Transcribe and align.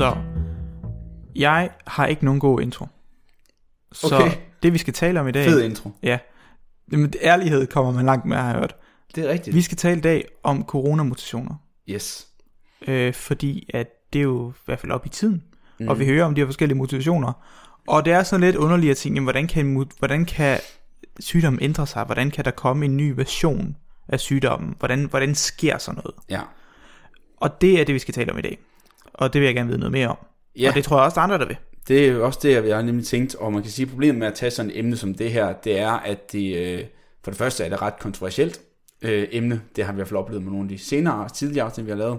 Så 0.00 0.16
jeg 1.36 1.70
har 1.86 2.06
ikke 2.06 2.24
nogen 2.24 2.40
god 2.40 2.60
intro. 2.60 2.86
Så 3.92 4.16
Okay. 4.16 4.30
det 4.62 4.72
vi 4.72 4.78
skal 4.78 4.94
tale 4.94 5.20
om 5.20 5.28
i 5.28 5.32
dag, 5.32 5.44
Fed 5.44 5.62
intro. 5.62 5.90
ja, 6.02 6.18
jamen, 6.92 7.12
ærlighed 7.22 7.66
kommer 7.66 7.92
man 7.92 8.06
langt 8.06 8.24
med, 8.26 8.36
har 8.36 8.50
jeg 8.50 8.58
hørt. 8.58 8.76
Det 9.14 9.24
er 9.24 9.28
rigtigt. 9.28 9.56
Vi 9.56 9.62
skal 9.62 9.76
tale 9.76 9.98
i 9.98 10.00
dag 10.00 10.24
om 10.42 10.64
coronamutationer, 10.64 11.54
Yes. 11.88 12.28
øh, 12.88 13.14
fordi 13.14 13.70
at 13.74 13.86
det 14.12 14.18
er 14.18 14.22
jo 14.22 14.50
i 14.50 14.62
hvert 14.66 14.78
fald 14.80 14.92
op 14.92 15.06
i 15.06 15.08
tiden, 15.08 15.42
mm. 15.80 15.88
og 15.88 15.98
vi 15.98 16.06
hører 16.06 16.24
om 16.24 16.34
de 16.34 16.40
her 16.40 16.46
forskellige 16.46 16.78
mutationer. 16.78 17.32
Og 17.88 18.04
det 18.04 18.12
er 18.12 18.22
sådan 18.22 18.40
lidt 18.40 18.56
underligt 18.56 18.90
at 18.90 18.96
tænke, 18.96 19.16
jamen, 19.16 19.24
hvordan 19.24 19.46
kan, 19.46 19.86
hvordan 19.98 20.24
kan 20.24 20.58
sygdommen 21.20 21.62
ændre 21.62 21.86
sig? 21.86 22.04
Hvordan 22.04 22.30
kan 22.30 22.44
der 22.44 22.50
komme 22.50 22.84
en 22.84 22.96
ny 22.96 23.12
version 23.16 23.76
af 24.08 24.20
sygdommen? 24.20 24.74
Hvordan, 24.78 25.04
hvordan 25.04 25.34
sker 25.34 25.78
sådan 25.78 26.02
noget? 26.04 26.14
Ja. 26.30 26.40
Og 27.36 27.60
det 27.60 27.80
er 27.80 27.84
det, 27.84 27.94
vi 27.94 27.98
skal 27.98 28.14
tale 28.14 28.32
om 28.32 28.38
i 28.38 28.42
dag. 28.42 28.58
Og 29.14 29.32
det 29.32 29.40
vil 29.40 29.46
jeg 29.46 29.54
gerne 29.54 29.68
vide 29.68 29.78
noget 29.78 29.92
mere 29.92 30.08
om. 30.08 30.16
Ja, 30.58 30.68
Og 30.68 30.74
det 30.74 30.84
tror 30.84 30.96
jeg 30.96 31.04
også, 31.04 31.14
der 31.14 31.20
er 31.20 31.24
andre, 31.24 31.38
der 31.38 31.46
vil. 31.46 31.56
det 31.88 32.06
er 32.06 32.12
jo 32.12 32.26
også 32.26 32.40
det, 32.42 32.66
jeg 32.66 32.76
har 32.76 32.82
nemlig 32.82 33.06
tænkt, 33.06 33.34
og 33.34 33.52
man 33.52 33.62
kan 33.62 33.70
sige, 33.70 33.84
at 33.86 33.90
problemet 33.90 34.16
med 34.18 34.26
at 34.26 34.34
tage 34.34 34.50
sådan 34.50 34.70
et 34.70 34.78
emne 34.78 34.96
som 34.96 35.14
det 35.14 35.32
her, 35.32 35.52
det 35.52 35.78
er, 35.78 35.90
at 35.90 36.32
det, 36.32 36.56
øh, 36.56 36.84
for 37.24 37.30
det 37.30 37.38
første 37.38 37.64
er 37.64 37.68
det 37.68 37.82
ret 37.82 37.98
kontroversielt 37.98 38.60
øh, 39.02 39.28
emne. 39.32 39.60
Det 39.76 39.84
har 39.84 39.92
vi 39.92 39.96
i 39.96 39.98
hvert 39.98 40.08
fald 40.08 40.18
oplevet 40.18 40.42
med 40.42 40.52
nogle 40.52 40.64
af 40.64 40.68
de 40.68 40.78
senere, 40.78 41.28
tidligere 41.28 41.66
afsnit, 41.66 41.86
vi 41.86 41.90
har 41.90 41.98
lavet. 41.98 42.18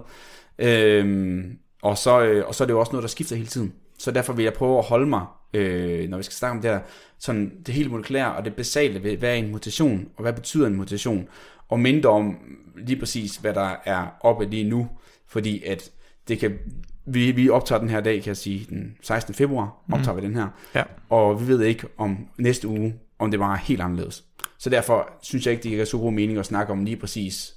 Øhm, 0.58 1.58
og, 1.82 1.98
så, 1.98 2.20
øh, 2.22 2.46
og 2.48 2.54
så 2.54 2.64
er 2.64 2.66
det 2.66 2.74
jo 2.74 2.80
også 2.80 2.92
noget, 2.92 3.02
der 3.02 3.08
skifter 3.08 3.36
hele 3.36 3.48
tiden. 3.48 3.72
Så 3.98 4.10
derfor 4.10 4.32
vil 4.32 4.42
jeg 4.42 4.52
prøve 4.52 4.78
at 4.78 4.84
holde 4.84 5.06
mig, 5.06 5.26
øh, 5.54 6.08
når 6.08 6.16
vi 6.16 6.22
skal 6.22 6.34
snakke 6.34 6.56
om 6.56 6.62
det 6.62 6.70
her, 6.70 6.80
sådan 7.18 7.52
det 7.66 7.74
helt 7.74 7.90
molekylære 7.90 8.34
og 8.34 8.44
det 8.44 8.54
basale 8.54 9.02
ved, 9.02 9.16
hvad 9.16 9.30
er 9.30 9.34
en 9.34 9.50
mutation, 9.52 10.08
og 10.16 10.22
hvad 10.22 10.32
betyder 10.32 10.66
en 10.66 10.76
mutation, 10.76 11.28
og 11.68 11.80
mindre 11.80 12.10
om 12.10 12.36
lige 12.76 12.98
præcis, 12.98 13.36
hvad 13.36 13.54
der 13.54 13.74
er 13.84 14.06
oppe 14.20 14.44
lige 14.44 14.64
nu, 14.64 14.88
fordi 15.28 15.64
at 15.64 15.90
det 16.28 16.38
kan, 16.38 16.58
vi, 17.06 17.30
vi 17.30 17.48
optager 17.48 17.78
den 17.80 17.88
her 17.88 18.00
dag, 18.00 18.22
kan 18.22 18.28
jeg 18.28 18.36
sige, 18.36 18.66
den 18.70 18.96
16. 19.02 19.34
februar 19.34 19.70
optager 19.92 20.14
vi 20.14 20.26
den 20.26 20.34
her, 20.34 20.46
Ja. 20.74 20.82
og 21.10 21.40
vi 21.40 21.48
ved 21.48 21.62
ikke 21.64 21.86
om 21.98 22.16
næste 22.38 22.68
uge, 22.68 22.94
om 23.18 23.30
det 23.30 23.40
var 23.40 23.56
helt 23.56 23.80
anderledes. 23.80 24.24
Så 24.58 24.70
derfor 24.70 25.08
synes 25.22 25.46
jeg 25.46 25.52
ikke, 25.52 25.62
det 25.62 25.70
giver 25.70 25.84
så 25.84 25.98
god 25.98 26.12
mening 26.12 26.38
at 26.38 26.46
snakke 26.46 26.72
om 26.72 26.84
lige 26.84 26.96
præcis, 26.96 27.54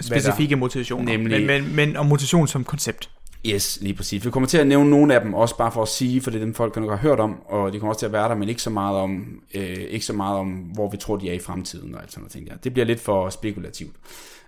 Specifikke 0.00 0.56
mutationer. 0.56 1.12
Nemlig- 1.12 1.46
Men, 1.46 1.64
men, 1.64 1.76
men 1.76 1.96
om 1.96 2.06
mutation 2.06 2.48
som 2.48 2.64
koncept. 2.64 3.10
Yes, 3.46 3.78
lige 3.80 3.94
præcis. 3.94 4.24
Vi 4.24 4.30
kommer 4.30 4.46
til 4.46 4.58
at 4.58 4.66
nævne 4.66 4.90
nogle 4.90 5.14
af 5.14 5.20
dem, 5.20 5.34
også 5.34 5.56
bare 5.56 5.72
for 5.72 5.82
at 5.82 5.88
sige, 5.88 6.20
for 6.20 6.30
det 6.30 6.40
er 6.40 6.44
dem 6.44 6.54
folk 6.54 6.76
nok 6.76 6.90
har 6.90 6.96
hørt 6.96 7.20
om, 7.20 7.40
og 7.46 7.72
de 7.72 7.78
kommer 7.78 7.90
også 7.92 7.98
til 7.98 8.06
at 8.06 8.12
være 8.12 8.28
der, 8.28 8.34
men 8.34 8.48
ikke 8.48 8.62
så 8.62 8.70
meget 8.70 8.96
om, 8.96 9.40
øh, 9.54 9.62
ikke 9.76 10.06
så 10.06 10.12
meget 10.12 10.36
om 10.38 10.48
hvor 10.52 10.90
vi 10.90 10.96
tror, 10.96 11.16
de 11.16 11.28
er 11.30 11.32
i 11.32 11.38
fremtiden 11.38 11.94
og 11.94 12.02
alt 12.02 12.10
sådan 12.12 12.20
noget 12.20 12.32
ting 12.32 12.46
der. 12.50 12.56
Det 12.56 12.72
bliver 12.72 12.86
lidt 12.86 13.00
for 13.00 13.30
spekulativt. 13.30 13.96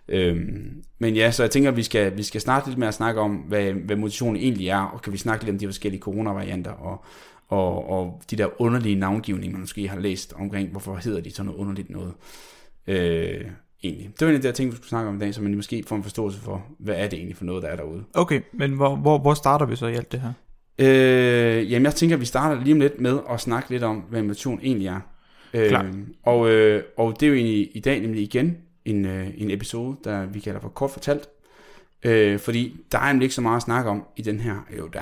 Øhm, 0.09 0.83
men 0.99 1.17
ja, 1.17 1.31
så 1.31 1.43
jeg 1.43 1.51
tænker, 1.51 1.71
at 1.71 1.77
vi 1.77 1.83
skal, 1.83 2.17
vi 2.17 2.23
skal 2.23 2.41
starte 2.41 2.67
lidt 2.69 2.79
med 2.79 2.89
at 2.89 2.95
snakke 2.95 3.21
om, 3.21 3.37
hvad, 3.37 3.73
hvad 3.73 3.97
mutationen 3.97 4.37
egentlig 4.37 4.69
er, 4.69 4.81
og 4.81 5.03
kan 5.03 5.13
vi 5.13 5.19
snakke 5.19 5.45
lidt 5.45 5.55
om 5.55 5.59
de 5.59 5.67
forskellige 5.67 6.01
coronavarianter, 6.01 6.71
og, 6.71 7.05
og, 7.49 7.91
og 7.91 8.23
de 8.31 8.37
der 8.37 8.61
underlige 8.61 8.95
navngivninger, 8.95 9.53
man 9.53 9.61
måske 9.61 9.89
har 9.89 9.99
læst 9.99 10.33
omkring, 10.37 10.71
hvorfor 10.71 10.97
hedder 11.05 11.21
de 11.21 11.31
sådan 11.31 11.47
noget 11.47 11.61
underligt 11.61 11.91
noget. 11.91 12.13
Øh, 12.87 13.45
egentlig. 13.85 14.11
Det 14.21 14.21
var 14.21 14.29
en 14.29 14.35
af 14.35 14.41
de 14.41 14.47
der 14.47 14.53
ting, 14.53 14.71
vi 14.71 14.77
skulle 14.77 14.89
snakke 14.89 15.09
om 15.09 15.17
i 15.17 15.19
dag, 15.19 15.35
så 15.35 15.43
man 15.43 15.55
måske 15.55 15.85
får 15.87 15.97
en 15.97 16.03
forståelse 16.03 16.41
for, 16.41 16.67
hvad 16.79 16.95
er 16.95 17.09
det 17.09 17.17
egentlig 17.17 17.37
for 17.37 17.45
noget, 17.45 17.63
der 17.63 17.69
er 17.69 17.77
derude. 17.77 18.05
Okay, 18.15 18.41
men 18.53 18.73
hvor, 18.73 18.97
hvor, 18.97 19.19
hvor 19.19 19.35
starter 19.35 19.67
vi 19.67 19.77
så 19.77 19.87
i 19.87 19.95
alt 19.95 20.13
det 20.13 20.21
her? 20.21 20.33
Øh, 20.79 21.73
jamen, 21.73 21.85
jeg 21.85 21.95
tænker, 21.95 22.17
at 22.17 22.21
vi 22.21 22.27
starter 22.27 22.63
lige 22.63 22.75
om 22.75 22.81
lidt 22.81 23.01
med 23.01 23.19
at 23.31 23.41
snakke 23.41 23.71
lidt 23.71 23.83
om, 23.83 23.97
hvad 23.97 24.23
mutation 24.23 24.61
egentlig 24.63 24.87
er. 24.87 25.01
Øh, 25.55 25.69
Klart. 25.69 25.87
og, 26.23 26.51
øh, 26.51 26.83
og 26.97 27.21
det 27.21 27.27
er 27.27 27.31
jo 27.31 27.35
egentlig 27.35 27.77
i 27.77 27.81
dag 27.81 28.01
nemlig 28.01 28.23
igen 28.23 28.57
en, 28.87 29.05
øh, 29.07 29.27
en 29.37 29.51
episode, 29.51 29.97
der 30.05 30.27
vi 30.27 30.41
kalder 30.41 30.61
for 30.61 30.69
kort 30.69 30.91
fortalt. 30.91 31.29
Øh, 32.03 32.39
fordi 32.39 32.77
der 32.93 32.99
er 32.99 33.07
nemlig 33.13 33.25
ikke 33.25 33.35
så 33.35 33.41
meget 33.41 33.57
at 33.57 33.63
snakke 33.63 33.91
om 33.91 34.05
i 34.17 34.23
den 34.23 34.41
her. 34.41 34.55
Jo, 34.79 34.87
der, 34.87 35.01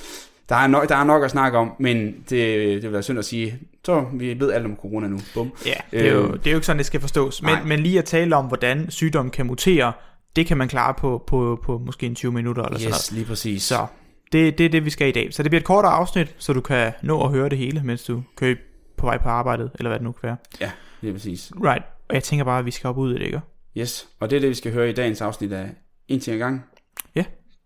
der, 0.48 0.56
er, 0.56 0.66
nok, 0.66 0.88
der 0.88 0.96
er 0.96 1.04
nok 1.04 1.24
at 1.24 1.30
snakke 1.30 1.58
om, 1.58 1.72
men 1.78 2.12
det, 2.12 2.30
det 2.30 2.82
vil 2.82 2.92
være 2.92 3.02
synd 3.02 3.18
at 3.18 3.24
sige, 3.24 3.58
så 3.84 4.04
vi 4.12 4.40
ved 4.40 4.52
alt 4.52 4.64
om 4.64 4.76
corona 4.76 5.06
nu. 5.08 5.18
Bum. 5.34 5.52
Ja, 5.66 5.74
det 5.90 6.08
er, 6.08 6.12
jo, 6.12 6.22
Øh, 6.26 6.32
det 6.32 6.46
er 6.46 6.50
jo 6.50 6.56
ikke 6.56 6.66
sådan, 6.66 6.78
det 6.78 6.86
skal 6.86 7.00
forstås. 7.00 7.42
nej. 7.42 7.58
Men, 7.58 7.68
men 7.68 7.80
lige 7.80 7.98
at 7.98 8.04
tale 8.04 8.36
om, 8.36 8.44
hvordan 8.46 8.90
sygdommen 8.90 9.30
kan 9.30 9.46
mutere, 9.46 9.92
det 10.36 10.46
kan 10.46 10.56
man 10.56 10.68
klare 10.68 10.94
på, 10.94 11.24
på, 11.26 11.60
på 11.64 11.78
måske 11.78 12.06
en 12.06 12.14
20 12.14 12.32
minutter 12.32 12.62
eller 12.62 12.78
sådan 12.78 12.90
noget. 12.90 13.02
Yes, 13.02 13.12
lige 13.12 13.24
præcis. 13.26 13.62
Så 13.62 13.86
det, 14.32 14.58
det 14.58 14.66
er 14.66 14.70
det, 14.70 14.84
vi 14.84 14.90
skal 14.90 15.08
i 15.08 15.12
dag. 15.12 15.34
Så 15.34 15.42
det 15.42 15.50
bliver 15.50 15.60
et 15.60 15.66
kortere 15.66 15.92
afsnit, 15.92 16.34
så 16.38 16.52
du 16.52 16.60
kan 16.60 16.92
nå 17.02 17.24
at 17.24 17.30
høre 17.30 17.48
det 17.48 17.58
hele, 17.58 17.80
mens 17.84 18.04
du 18.04 18.22
kører 18.36 18.54
på 18.96 19.06
vej 19.06 19.18
på 19.18 19.28
arbejdet, 19.28 19.70
eller 19.74 19.90
hvad 19.90 19.98
det 19.98 20.04
nu 20.04 20.12
kan 20.12 20.20
være. 20.22 20.36
Ja, 20.60 20.70
lige 21.00 21.12
præcis. 21.12 21.52
Right. 21.64 21.82
Og 22.08 22.14
jeg 22.14 22.22
tænker 22.22 22.44
bare, 22.44 22.58
at 22.58 22.66
vi 22.66 22.70
skal 22.70 22.88
op 22.88 22.98
ud 22.98 23.14
i 23.14 23.18
det, 23.18 23.24
ikke? 23.24 23.40
Yes, 23.78 24.08
og 24.20 24.30
det 24.30 24.36
er 24.36 24.40
det, 24.40 24.48
vi 24.50 24.54
skal 24.54 24.72
høre 24.72 24.90
i 24.90 24.92
dagens 24.92 25.20
afsnit 25.20 25.52
af 25.52 25.70
En 26.08 26.20
ting 26.20 26.34
ad 26.34 26.38
gang 26.38 26.64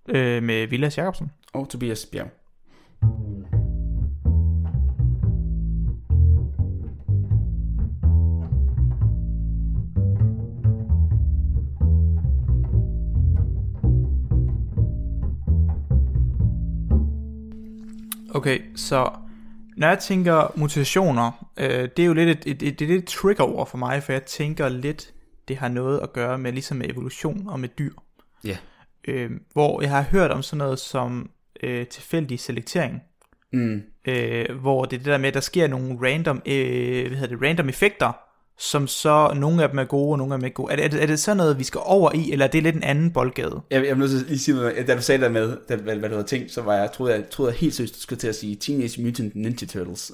Øh, 0.09 0.43
med 0.43 0.67
Vilas 0.67 0.99
Jacobsen. 0.99 1.31
og 1.53 1.69
Tobias 1.69 2.07
Bjerg. 2.07 2.29
Okay, 18.35 18.61
så 18.77 19.11
når 19.81 19.89
jeg 19.89 19.99
tænker 19.99 20.53
mutationer, 20.57 21.51
øh, 21.57 21.89
det 21.97 21.99
er 21.99 22.07
jo 22.07 22.13
lidt 22.13 22.29
et, 22.29 22.43
et, 22.47 22.63
et, 22.63 22.81
et, 22.83 22.91
et 22.91 23.07
trigger 23.07 23.45
ord 23.45 23.71
for 23.71 23.79
mig, 23.79 24.03
for 24.03 24.13
jeg 24.13 24.25
tænker 24.25 24.69
lidt, 24.69 25.13
det 25.49 25.57
har 25.57 25.69
noget 25.69 26.01
at 26.01 26.13
gøre 26.13 26.39
med 26.39 26.53
ligesom 26.53 26.77
med 26.77 26.91
evolution 26.91 27.49
og 27.49 27.61
med 27.61 27.69
dyr. 27.69 27.93
Ja. 28.45 28.57
Øh, 29.09 29.31
hvor 29.53 29.83
jeg 29.83 29.91
har 29.91 30.03
hørt 30.03 30.31
om 30.31 30.43
sådan 30.43 30.59
noget 30.59 30.79
som 30.79 31.31
øh, 31.63 31.87
tilfældig 31.87 32.41
selektering, 32.41 33.03
Mm. 33.53 33.83
øh, 34.05 34.57
hvor 34.61 34.85
det 34.85 34.93
er 34.97 34.99
det 34.99 35.07
der 35.07 35.19
med, 35.19 35.29
at 35.29 35.35
der 35.35 35.41
sker 35.41 35.67
nogle 35.67 35.99
random, 36.03 36.43
øh, 36.47 37.07
hvad 37.07 37.19
hedder 37.19 37.37
det, 37.37 37.47
random 37.49 37.69
effekter, 37.69 38.13
som 38.63 38.87
så, 38.87 39.33
nogle 39.37 39.63
af 39.63 39.69
dem 39.69 39.79
er 39.79 39.85
gode, 39.85 40.13
og 40.13 40.19
nogle 40.19 40.35
af 40.35 40.39
dem 40.39 40.45
er 40.45 40.47
ikke 40.47 40.55
gode. 40.55 40.73
Er 40.73 40.77
det, 40.77 40.85
er 40.85 40.89
det, 40.89 41.03
er 41.03 41.07
det 41.07 41.21
sådan 41.21 41.37
noget, 41.37 41.59
vi 41.59 41.65
skal 41.65 41.81
over 41.85 42.11
i, 42.15 42.33
eller 42.33 42.47
er 42.47 42.51
det 42.51 42.63
lidt 42.63 42.77
en 42.77 42.83
anden 42.83 43.11
boldgade? 43.11 43.61
Jeg, 43.71 43.87
jeg 43.87 43.91
vil 43.91 43.99
nødt 43.99 44.11
til 44.11 44.25
lige 44.29 44.39
sige 44.39 44.55
noget. 44.57 44.87
Da 44.87 44.95
du 44.97 45.03
sagde 45.03 45.25
det 45.25 45.33
med, 45.33 45.57
da, 45.69 45.77
hvad, 45.77 45.97
hvad 45.97 46.09
du 46.09 46.15
havde 46.15 46.27
tænkt, 46.27 46.53
så 46.53 46.63
var 46.63 46.75
jeg, 46.75 46.93
troede 46.93 47.15
jeg, 47.15 47.23
troede 47.31 47.53
jeg 47.53 47.59
helt 47.59 47.75
seriøst, 47.75 47.95
du 47.95 48.01
skulle 48.01 48.21
til 48.21 48.29
at 48.29 48.35
sige 48.35 48.57
Teenage 48.57 49.03
Mutant 49.03 49.37
Ninja 49.37 49.67
Turtles. 49.67 50.01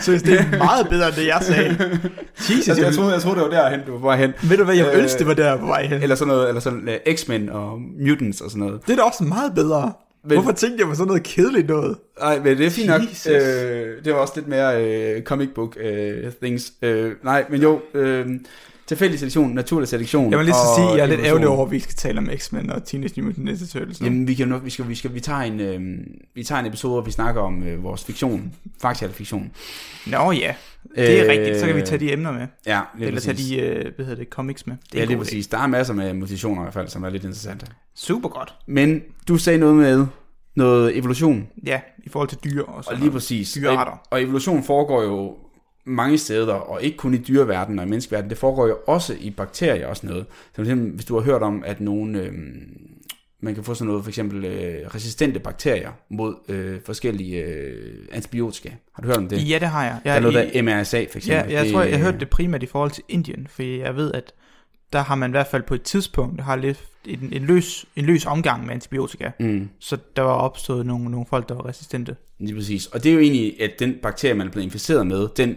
Så 0.00 0.12
det 0.26 0.40
er 0.40 0.58
meget 0.58 0.88
bedre, 0.88 1.08
end 1.08 1.16
det 1.16 1.26
jeg 1.26 1.38
sagde. 1.42 1.68
Jesus, 2.50 2.68
altså, 2.68 2.84
jeg, 2.84 2.94
troede, 2.94 3.12
jeg 3.12 3.22
troede, 3.22 3.40
det 3.40 3.44
var 3.44 3.50
derhen, 3.50 3.80
du 3.86 3.92
var 3.92 3.98
på 3.98 4.06
vej 4.06 4.16
hen. 4.16 4.32
Ved 4.42 4.56
du 4.56 4.64
hvad, 4.64 4.74
jeg 4.74 4.86
Øh, 4.94 5.02
ønskede, 5.02 5.18
det 5.18 5.26
var 5.26 5.34
der 5.34 5.56
på 5.56 5.66
vej 5.66 5.86
hen. 5.86 6.02
Eller 6.02 6.16
sådan 6.16 6.34
noget, 6.34 6.48
eller 6.48 6.60
sådan 6.60 6.88
uh, 6.88 7.14
X-Men 7.14 7.48
og 7.48 7.80
Mutants 8.06 8.40
og 8.40 8.50
sådan 8.50 8.66
noget. 8.66 8.80
Det 8.86 8.92
er 8.92 8.96
da 8.96 9.02
også 9.02 9.24
meget 9.24 9.54
bedre. 9.54 9.92
Men- 10.24 10.32
Hvorfor 10.32 10.52
tænkte 10.52 10.80
jeg 10.80 10.88
på 10.88 10.94
sådan 10.94 11.06
noget 11.06 11.22
kedeligt 11.22 11.68
noget? 11.68 11.96
Nej, 12.20 12.38
men 12.38 12.58
det 12.58 12.66
er 12.66 12.70
fint 12.70 12.86
nok. 12.88 13.00
Øh, 13.30 14.04
det 14.04 14.12
var 14.12 14.18
også 14.18 14.32
lidt 14.36 14.48
mere 14.48 14.84
øh, 14.84 15.22
comic 15.22 15.48
book 15.54 15.76
øh, 15.80 16.32
things. 16.42 16.72
Øh, 16.82 17.12
nej, 17.24 17.44
men 17.50 17.62
jo, 17.62 17.80
øh, 17.94 18.26
tilfældig 18.86 19.18
selektion, 19.18 19.50
naturlig 19.54 19.88
selektion. 19.88 20.30
Jeg 20.30 20.38
vil 20.38 20.44
lige 20.46 20.54
så 20.54 20.74
sige, 20.76 20.88
jeg 20.88 20.98
er 20.98 21.06
lidt 21.06 21.20
ærgerlig 21.20 21.48
over, 21.48 21.66
at 21.66 21.70
vi 21.72 21.80
skal 21.80 21.94
tale 21.94 22.18
om 22.18 22.28
X-Men 22.36 22.70
og 22.70 22.84
Teenage 22.84 23.22
Mutant 23.22 23.44
Ninja 23.44 23.66
Turtles. 23.66 24.00
nu. 24.00 24.04
Jamen, 24.06 24.28
vi 24.28 24.34
kan 24.34 24.48
nok, 24.48 24.64
vi 24.64 24.70
skal, 24.70 24.88
vi 24.88 24.94
skal, 24.94 25.14
vi 25.14 25.20
tager 25.20 25.40
en, 25.40 25.60
øh, 25.60 25.80
vi 26.34 26.44
tager 26.44 26.58
en 26.60 26.66
episode, 26.66 26.92
hvor 26.92 27.00
vi 27.00 27.10
snakker 27.10 27.40
om 27.40 27.62
øh, 27.62 27.84
vores 27.84 28.04
fiktion, 28.04 28.52
faktisk 28.82 29.10
er 29.10 29.12
fiktion. 29.12 29.50
Nå 30.06 30.32
ja, 30.32 30.54
det 30.96 31.18
er 31.18 31.24
Øh, 31.24 31.30
rigtigt. 31.30 31.60
Så 31.60 31.66
kan 31.66 31.76
vi 31.76 31.82
tage 31.82 31.98
de 31.98 32.12
emner 32.12 32.32
med. 32.32 32.46
Ja, 32.66 32.80
lige 32.98 33.06
Eller 33.08 33.20
tage 33.20 33.36
de, 33.36 33.60
øh, 33.60 33.92
hvad 33.96 34.04
hedder 34.06 34.22
det, 34.22 34.28
comics 34.32 34.66
med. 34.66 34.76
Det 34.92 34.94
er 34.94 34.98
Ja, 34.98 35.04
lige 35.04 35.16
idé. 35.16 35.18
præcis. 35.18 35.46
Der 35.46 35.58
er 35.58 35.66
masser 35.66 35.94
med 35.94 36.12
mutationer 36.14 36.62
i 36.62 36.64
hvert 36.64 36.74
fald, 36.74 36.88
som 36.88 37.04
er 37.04 37.10
lidt 37.10 37.24
interessante. 37.24 37.66
Super 37.94 38.28
godt. 38.28 38.54
Men 38.66 39.02
du 39.28 39.36
sagde 39.36 39.58
noget 39.58 39.76
med 39.76 40.06
noget 40.56 40.98
evolution, 40.98 41.48
Ja, 41.66 41.80
i 42.04 42.08
forhold 42.08 42.28
til 42.28 42.38
dyr 42.44 42.62
og 42.62 42.74
og 42.74 42.84
sådan 42.84 42.98
lige 42.98 43.06
noget. 43.06 43.12
præcis. 43.12 43.52
Dyrearter. 43.52 43.92
Og, 43.92 43.98
og 44.10 44.22
evolution 44.22 44.64
foregår 44.64 45.02
jo 45.02 45.36
mange 45.86 46.18
steder, 46.18 46.54
og 46.54 46.82
ikke 46.82 46.96
kun 46.96 47.14
i 47.14 47.18
dyreverdenen 47.18 47.78
og 47.78 47.86
i 47.86 47.88
menneskeverdenen, 47.88 48.30
det 48.30 48.38
foregår 48.38 48.66
jo 48.66 48.76
også 48.86 49.14
i 49.20 49.30
bakterier 49.30 49.86
og 49.86 49.96
sådan 49.96 50.10
noget. 50.10 50.26
Så 50.56 50.74
hvis 50.74 51.04
du 51.04 51.14
har 51.14 51.22
hørt 51.22 51.42
om, 51.42 51.62
at 51.66 51.80
nogen, 51.80 52.16
øh, 52.16 52.32
man 53.42 53.54
kan 53.54 53.64
få 53.64 53.74
sådan 53.74 53.86
noget, 53.86 54.04
for 54.04 54.10
eksempel 54.10 54.44
øh, 54.44 54.94
resistente 54.94 55.40
bakterier 55.40 55.90
mod 56.10 56.34
øh, 56.48 56.80
forskellige 56.86 57.42
øh, 57.44 57.94
antibiotika. 58.12 58.70
Har 58.94 59.02
du 59.02 59.08
hørt 59.08 59.16
om 59.16 59.28
det? 59.28 59.48
Ja, 59.50 59.58
det 59.58 59.68
har 59.68 59.84
jeg. 59.84 59.98
Der 60.04 60.10
er 60.10 60.14
jeg 60.14 60.22
noget, 60.22 60.50
i- 60.54 60.58
der 60.58 60.62
MRSA 60.62 60.96
for 60.98 61.02
Ja, 61.02 61.04
eksempel. 61.16 61.52
jeg 61.52 61.70
tror, 61.72 61.82
jeg 61.82 61.98
hørte 62.00 62.18
det 62.18 62.30
primært 62.30 62.62
i 62.62 62.66
forhold 62.66 62.90
til 62.90 63.04
Indien, 63.08 63.46
for 63.50 63.62
jeg 63.62 63.96
ved, 63.96 64.12
at 64.12 64.32
der 64.92 65.00
har 65.02 65.14
man 65.14 65.30
i 65.30 65.32
hvert 65.32 65.46
fald 65.46 65.62
på 65.62 65.74
et 65.74 65.82
tidspunkt 65.82 66.40
har 66.40 66.56
lidt 66.56 66.84
en, 67.04 67.28
en, 67.32 67.42
løs, 67.42 67.86
en 67.96 68.04
løs 68.04 68.26
omgang 68.26 68.66
med 68.66 68.74
antibiotika. 68.74 69.30
Mm, 69.40 69.68
Så 69.78 69.96
der 70.16 70.22
var 70.22 70.32
opstået 70.32 70.86
nogle, 70.86 71.10
nogle 71.10 71.26
folk, 71.30 71.48
der 71.48 71.54
var 71.54 71.66
resistente. 71.66 72.16
lige 72.40 72.54
præcis. 72.54 72.86
Og 72.86 73.04
det 73.04 73.10
er 73.10 73.14
jo 73.14 73.20
egentlig, 73.20 73.62
at 73.62 73.70
den 73.78 73.94
bakterie, 74.02 74.34
man 74.34 74.46
er 74.46 74.50
blevet 74.50 74.64
inficeret 74.64 75.06
med, 75.06 75.28
den 75.36 75.56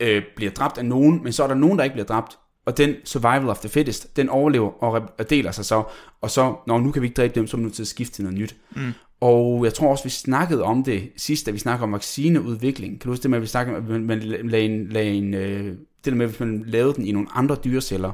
øh, 0.00 0.22
bliver 0.36 0.50
dræbt 0.52 0.78
af 0.78 0.84
nogen, 0.84 1.22
men 1.22 1.32
så 1.32 1.42
er 1.42 1.46
der 1.48 1.54
nogen, 1.54 1.78
der 1.78 1.84
ikke 1.84 1.94
bliver 1.94 2.06
dræbt. 2.06 2.38
Og 2.66 2.76
den 2.76 2.94
survival 3.04 3.48
of 3.48 3.58
the 3.58 3.68
fittest, 3.68 4.16
den 4.16 4.28
overlever 4.28 4.82
og, 4.84 5.02
og 5.18 5.30
deler 5.30 5.50
sig 5.50 5.64
så. 5.64 5.82
Og 6.20 6.30
så, 6.30 6.54
når 6.66 6.80
nu 6.80 6.90
kan 6.92 7.02
vi 7.02 7.06
ikke 7.06 7.16
dræbe 7.16 7.34
dem, 7.34 7.46
så 7.46 7.56
er 7.56 7.58
vi 7.58 7.62
nødt 7.62 7.74
til 7.74 7.82
at 7.82 7.86
skifte 7.86 8.14
til 8.14 8.24
noget 8.24 8.38
nyt. 8.38 8.56
Mm. 8.76 8.92
Og 9.20 9.64
jeg 9.64 9.74
tror 9.74 9.88
også, 9.90 10.04
vi 10.04 10.10
snakkede 10.10 10.62
om 10.62 10.84
det 10.84 11.10
sidst, 11.16 11.46
da 11.46 11.50
vi 11.50 11.58
snakkede 11.58 11.84
om 11.84 11.92
vaccineudvikling. 11.92 13.00
Kan 13.00 13.08
du 13.08 13.12
huske 13.12 13.22
det 13.22 13.30
med, 13.30 13.38
at 13.38 13.42
vi 13.42 13.46
snakkede 13.46 13.76
om, 13.76 13.94
at 13.94 14.00
man 14.00 14.18
lagde 14.20 14.64
en, 14.66 14.88
lagde 14.88 15.10
en 15.10 15.34
øh, 15.34 15.64
det 15.64 15.76
der 16.04 16.14
med, 16.14 16.26
hvis 16.26 16.40
man 16.40 16.64
lavede 16.66 16.94
den 16.94 17.06
i 17.06 17.12
nogle 17.12 17.28
andre 17.34 17.56
dyreceller, 17.64 18.12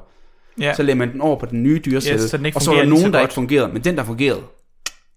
Ja, 0.61 0.75
så 0.75 0.83
lagde 0.83 0.99
man 0.99 1.12
den 1.12 1.21
over 1.21 1.39
på 1.39 1.47
den 1.47 1.62
nye 1.62 1.81
dyrecelle, 1.85 2.23
Yes, 2.23 2.31
så 2.31 2.37
den 2.37 2.47
og 2.55 2.62
så 2.62 2.71
var 2.71 2.79
der 2.79 2.87
nogen, 2.87 3.05
der 3.05 3.11
godt. 3.11 3.23
ikke 3.23 3.35
fungerede, 3.35 3.73
men 3.73 3.85
den, 3.85 3.97
der 3.97 4.05
fungerede, 4.05 4.41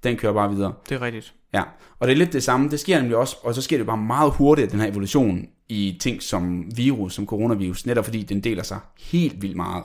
Den 0.04 0.18
kører 0.18 0.34
bare 0.34 0.50
videre. 0.56 0.74
Det 0.90 0.96
er 0.96 1.02
rigtigt. 1.02 1.34
Ja, 1.54 1.62
og 2.00 2.08
det 2.08 2.14
er 2.14 2.18
lidt 2.18 2.34
det 2.34 2.44
samme. 2.44 2.70
Det 2.70 2.80
sker 2.80 3.00
nemlig 3.00 3.18
også, 3.18 3.36
og 3.44 3.56
så 3.56 3.62
sker 3.62 3.78
det 3.78 3.86
bare 3.86 3.98
meget 3.98 4.32
hurtigt, 4.32 4.72
den 4.72 4.80
her 4.80 4.88
evolution 4.88 5.46
i 5.72 5.98
ting 6.02 6.24
som 6.24 6.66
virus, 6.78 7.14
som 7.14 7.26
coronavirus, 7.26 7.86
netop 7.86 8.06
fordi 8.06 8.24
den 8.24 8.42
deler 8.42 8.64
sig 8.64 8.80
helt 9.00 9.42
vildt 9.42 9.56
meget. 9.56 9.84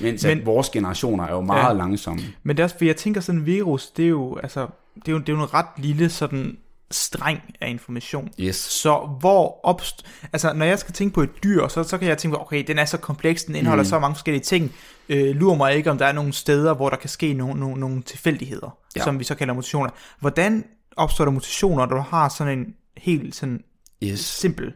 Mens 0.00 0.24
Men, 0.24 0.38
at 0.38 0.46
vores 0.46 0.70
generationer 0.70 1.24
er 1.24 1.32
jo 1.32 1.40
meget 1.40 1.68
ja. 1.68 1.72
Langsomme. 1.72 2.22
Men 2.42 2.56
det 2.56 2.62
er 2.62 2.64
også, 2.64 2.76
fordi 2.76 2.86
jeg 2.86 2.96
tænker 2.96 3.20
sådan 3.20 3.40
en 3.40 3.46
virus, 3.46 3.90
det 3.90 4.04
er 4.04 4.08
jo, 4.08 4.36
altså, 4.42 4.66
det 4.94 5.08
er 5.08 5.12
jo, 5.12 5.18
det 5.18 5.28
er 5.28 5.32
jo 5.32 5.42
en 5.42 5.54
ret 5.54 5.66
lille 5.78 6.08
sådan 6.10 6.56
streng 6.90 7.40
af 7.60 7.70
information. 7.70 8.28
Yes. 8.40 8.56
Så 8.56 9.08
hvor 9.20 9.60
opst... 9.62 10.06
Altså, 10.32 10.52
når 10.52 10.64
jeg 10.66 10.78
skal 10.78 10.94
tænke 10.94 11.14
på 11.14 11.22
et 11.22 11.30
dyr, 11.44 11.68
så, 11.68 11.82
så 11.82 11.98
kan 11.98 12.08
jeg 12.08 12.18
tænke, 12.18 12.40
okay, 12.40 12.64
den 12.66 12.78
er 12.78 12.84
så 12.84 12.96
kompleks, 12.98 13.44
den 13.44 13.54
indeholder 13.54 13.84
Mm. 13.84 13.88
så 13.88 13.98
mange 13.98 14.14
forskellige 14.14 14.42
ting. 14.42 14.72
Øh, 15.08 15.36
lurer 15.36 15.56
mig 15.56 15.74
ikke, 15.76 15.90
om 15.90 15.98
der 15.98 16.06
er 16.06 16.12
nogle 16.12 16.32
steder, 16.32 16.74
hvor 16.74 16.88
der 16.90 16.96
kan 16.96 17.08
ske 17.10 17.32
nogle, 17.32 17.60
nogle, 17.60 17.80
nogle 17.80 18.02
tilfældigheder, 18.02 18.76
ja. 18.96 19.04
som 19.04 19.18
vi 19.18 19.24
så 19.24 19.34
kalder 19.34 19.54
mutationer. 19.54 19.90
Hvordan 20.20 20.64
opstår 20.96 21.24
der 21.24 21.32
mutationer, 21.32 21.86
når 21.86 21.96
du 21.96 22.02
har 22.02 22.28
sådan 22.28 22.58
en 22.58 22.66
helt 22.96 23.34
sådan 23.34 23.60
Yes. 24.04 24.20
simpel 24.20 24.72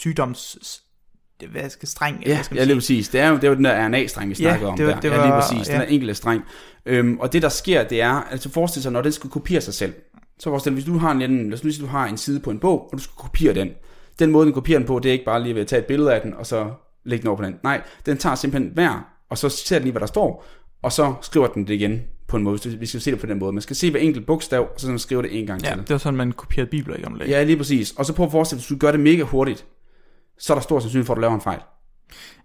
sygdoms... 0.00 0.58
Hvad 1.52 1.70
skal 1.70 1.88
streng? 1.88 2.22
Ja, 2.26 2.34
hvad 2.34 2.44
skal 2.44 2.54
man 2.54 2.58
ja, 2.60 2.64
lige 2.64 2.76
præcis. 2.76 3.08
Det 3.08 3.20
er 3.20 3.28
jo, 3.28 3.34
det 3.36 3.44
er 3.44 3.48
jo 3.48 3.54
den 3.54 3.64
der 3.64 3.86
RNA-streng, 3.88 4.28
vi 4.28 4.34
Ja, 4.34 4.34
snakkede 4.34 4.70
om 4.70 4.76
det 4.76 4.86
var- 4.86 4.92
der. 4.92 5.00
det 5.00 5.08
ja, 5.10 5.16
lige 5.16 5.32
var- 5.32 5.40
præcis. 5.40 5.66
Den 5.66 5.76
ja. 5.76 5.80
der 5.82 5.86
enkelte 5.86 6.14
streng. 6.14 6.42
Øhm, 6.86 7.18
og 7.18 7.32
det, 7.32 7.42
der 7.42 7.48
sker, 7.48 7.84
det 7.88 8.00
er, 8.00 8.10
altså 8.30 8.50
forestil 8.50 8.82
sig, 8.82 8.92
når 8.92 9.02
den 9.02 9.12
skal 9.12 9.30
kopiere 9.30 9.60
sig 9.60 9.74
selv. 9.74 9.94
Så 10.38 10.50
forestil 10.50 10.70
dig, 10.72 10.74
hvis 10.74 10.84
du 10.84 10.98
har 10.98 11.10
en, 11.12 11.18
lad 11.48 11.52
os 11.52 11.64
nu 11.64 11.70
sige, 11.70 11.82
du 11.82 11.90
har 11.90 12.06
en 12.06 12.16
side 12.16 12.40
på 12.40 12.50
en 12.50 12.58
bog, 12.58 12.84
og 12.92 12.98
du 12.98 13.02
skal 13.02 13.14
kopiere 13.16 13.54
den. 13.54 13.70
Den 14.18 14.30
måde, 14.30 14.46
den 14.46 14.52
kopierer 14.54 14.78
den 14.78 14.86
på, 14.86 14.98
det 14.98 15.08
er 15.08 15.12
ikke 15.12 15.24
bare 15.24 15.42
lige 15.42 15.54
ved 15.54 15.60
at 15.62 15.66
tage 15.68 15.80
et 15.80 15.86
billede 15.86 16.14
af 16.14 16.20
den, 16.20 16.34
og 16.34 16.46
så 16.46 16.70
lægge 17.04 17.22
den 17.22 17.28
over 17.28 17.36
på 17.36 17.44
den. 17.44 17.54
Nej, 17.62 17.82
den 18.06 18.16
tager 18.18 18.34
simpelthen 18.34 18.72
hver, 18.74 19.06
og 19.30 19.38
så 19.38 19.48
ser 19.48 19.76
den 19.78 19.82
lige, 19.84 19.92
hvad 19.92 20.00
der 20.00 20.06
står, 20.06 20.46
og 20.82 20.92
så 20.92 21.14
skriver 21.22 21.46
den 21.46 21.66
det 21.66 21.74
igen 21.74 22.00
på 22.28 22.36
en 22.36 22.42
måde. 22.42 22.70
Vi 22.78 22.86
skal 22.86 23.00
se 23.00 23.10
det 23.10 23.20
på 23.20 23.26
den 23.26 23.38
måde. 23.38 23.52
Man 23.52 23.62
skal 23.62 23.76
se 23.76 23.90
hver 23.90 24.00
enkelt 24.00 24.26
bogstav, 24.26 24.60
og 24.74 24.80
så 24.80 24.98
skriver 24.98 25.22
det 25.22 25.38
en 25.40 25.46
gang 25.46 25.62
Ja, 25.62 25.68
til. 25.70 25.78
det 25.78 25.90
var 25.90 25.98
sådan, 25.98 26.16
man 26.16 26.32
kopierede 26.32 26.70
bibler 26.70 26.96
i 26.96 27.00
gamle 27.00 27.18
dage. 27.18 27.30
Ja, 27.30 27.42
lige 27.44 27.56
præcis. 27.56 27.92
Og 27.92 28.06
så 28.06 28.12
prøv 28.12 28.26
at 28.26 28.32
forestille 28.32 28.58
dig, 28.60 28.68
hvis 28.68 28.78
du 28.78 28.86
gør 28.86 28.90
det 28.90 29.00
mega 29.00 29.22
hurtigt, 29.22 29.64
så 30.38 30.52
er 30.52 30.54
der 30.54 30.62
stor 30.62 30.80
sandsynlighed 30.80 31.06
for, 31.06 31.12
at 31.14 31.16
du 31.16 31.20
laver 31.20 31.34
en 31.34 31.40
fejl. 31.40 31.60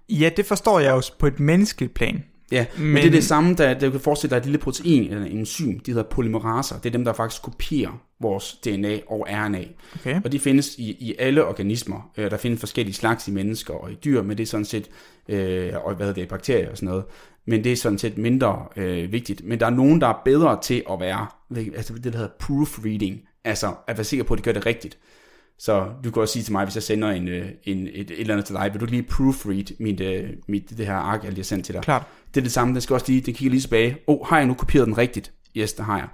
Ja, 0.10 0.30
det 0.38 0.46
forstår 0.46 0.80
jeg 0.80 0.92
jo 0.92 1.02
på 1.20 1.28
et 1.28 1.40
menneskeligt 1.40 1.94
plan. 1.94 2.24
Ja, 2.52 2.66
men, 2.78 2.84
men 2.86 2.94
Men- 2.94 3.02
det 3.04 3.08
er 3.08 3.12
det 3.12 3.24
samme, 3.24 3.56
der, 3.56 3.74
der 3.74 3.80
du 3.86 3.92
kan 3.92 4.00
forestille 4.00 4.30
dig 4.30 4.38
et 4.38 4.46
lille 4.46 4.58
protein 4.58 5.04
eller 5.12 5.26
en 5.26 5.38
enzym, 5.38 5.80
de 5.80 5.92
hedder 5.92 6.04
polymeraser. 6.10 6.76
Det 6.80 6.86
er 6.86 6.92
dem, 6.92 7.06
der 7.06 7.14
faktisk 7.14 7.42
kopierer 7.42 8.02
vores 8.22 8.54
DNA 8.66 9.00
og 9.08 9.28
RNA. 9.30 9.64
Okay. 9.96 10.22
Og 10.24 10.32
de 10.32 10.40
findes 10.40 10.76
i, 10.78 10.92
i 10.92 11.16
alle 11.20 11.46
organismer. 11.46 12.12
Øh, 12.18 12.32
Der 12.32 12.38
findes 12.38 12.60
forskellige 12.60 12.94
slags 12.96 13.28
i 13.28 13.32
mennesker 13.32 13.74
og 13.74 13.92
i 13.92 13.96
dyr, 13.96 14.22
men 14.22 14.38
det 14.38 14.44
er 14.44 14.48
sådan 14.48 14.66
set, 14.66 14.90
øh, 15.30 15.74
og 15.86 15.96
hvad 15.96 16.06
hedder 16.08 16.22
det, 16.22 16.30
bakterier 16.30 16.70
og 16.72 16.78
sådan 16.78 16.90
noget. 16.90 17.04
Men 17.48 17.64
det 17.64 17.72
er 17.72 17.76
sådan 17.76 17.98
set 17.98 18.18
mindre 18.18 18.66
øh, 18.76 19.12
vigtigt. 19.12 19.46
Men 19.46 19.60
der 19.60 19.66
er 19.66 19.70
nogen, 19.70 20.02
der 20.02 20.08
er 20.08 20.22
bedre 20.26 20.62
til 20.62 20.84
at 20.92 21.00
være, 21.00 21.28
altså 21.76 21.94
det 21.94 22.04
der 22.04 22.12
hedder 22.20 22.32
proofreading, 22.40 23.22
altså 23.44 23.74
at 23.88 23.98
være 23.98 24.04
sikker 24.06 24.24
på, 24.24 24.34
at 24.34 24.38
de 24.38 24.44
gør 24.44 24.52
det 24.52 24.66
rigtigt. 24.66 24.98
Så 25.62 25.90
du 26.04 26.12
kan 26.12 26.22
også 26.22 26.34
sige 26.34 26.44
til 26.44 26.52
mig, 26.52 26.66
hvis 26.66 26.76
jeg 26.76 26.84
sender 26.84 27.10
en, 27.10 27.28
øh, 27.28 27.50
en, 27.64 27.88
et, 27.88 28.12
et 28.12 28.20
eller 28.20 28.34
andet 28.34 28.46
til 28.46 28.56
dig, 28.56 28.70
vil 28.74 28.82
du 28.82 28.86
lige 28.86 29.04
proofread 29.04 29.80
mit, 29.80 30.02
øh, 30.02 30.30
mit, 30.48 30.70
det 30.78 30.86
her 30.86 30.94
ark, 30.94 31.24
jeg 31.24 31.32
lige 31.32 31.40
har 31.40 31.44
sendt 31.44 31.66
til 31.66 31.76
dig? 31.76 31.84
Klart. 31.84 32.04
Det 32.34 32.42
er 32.42 32.44
det 32.44 32.52
samme, 32.52 32.74
den 32.74 32.82
skal 32.82 32.94
også 32.94 33.06
lige, 33.10 33.22
den 33.22 33.34
kigger 33.34 33.52
lige 33.52 33.62
tilbage. 33.62 33.98
Åh, 34.08 34.16
oh, 34.16 34.28
har 34.28 34.38
jeg 34.38 34.48
nu 34.48 34.54
kopieret 34.54 34.88
den 34.88 34.98
rigtigt? 34.98 35.32
Yes, 35.58 35.74
det 35.74 35.86
har 35.86 35.98
jeg. 35.98 36.08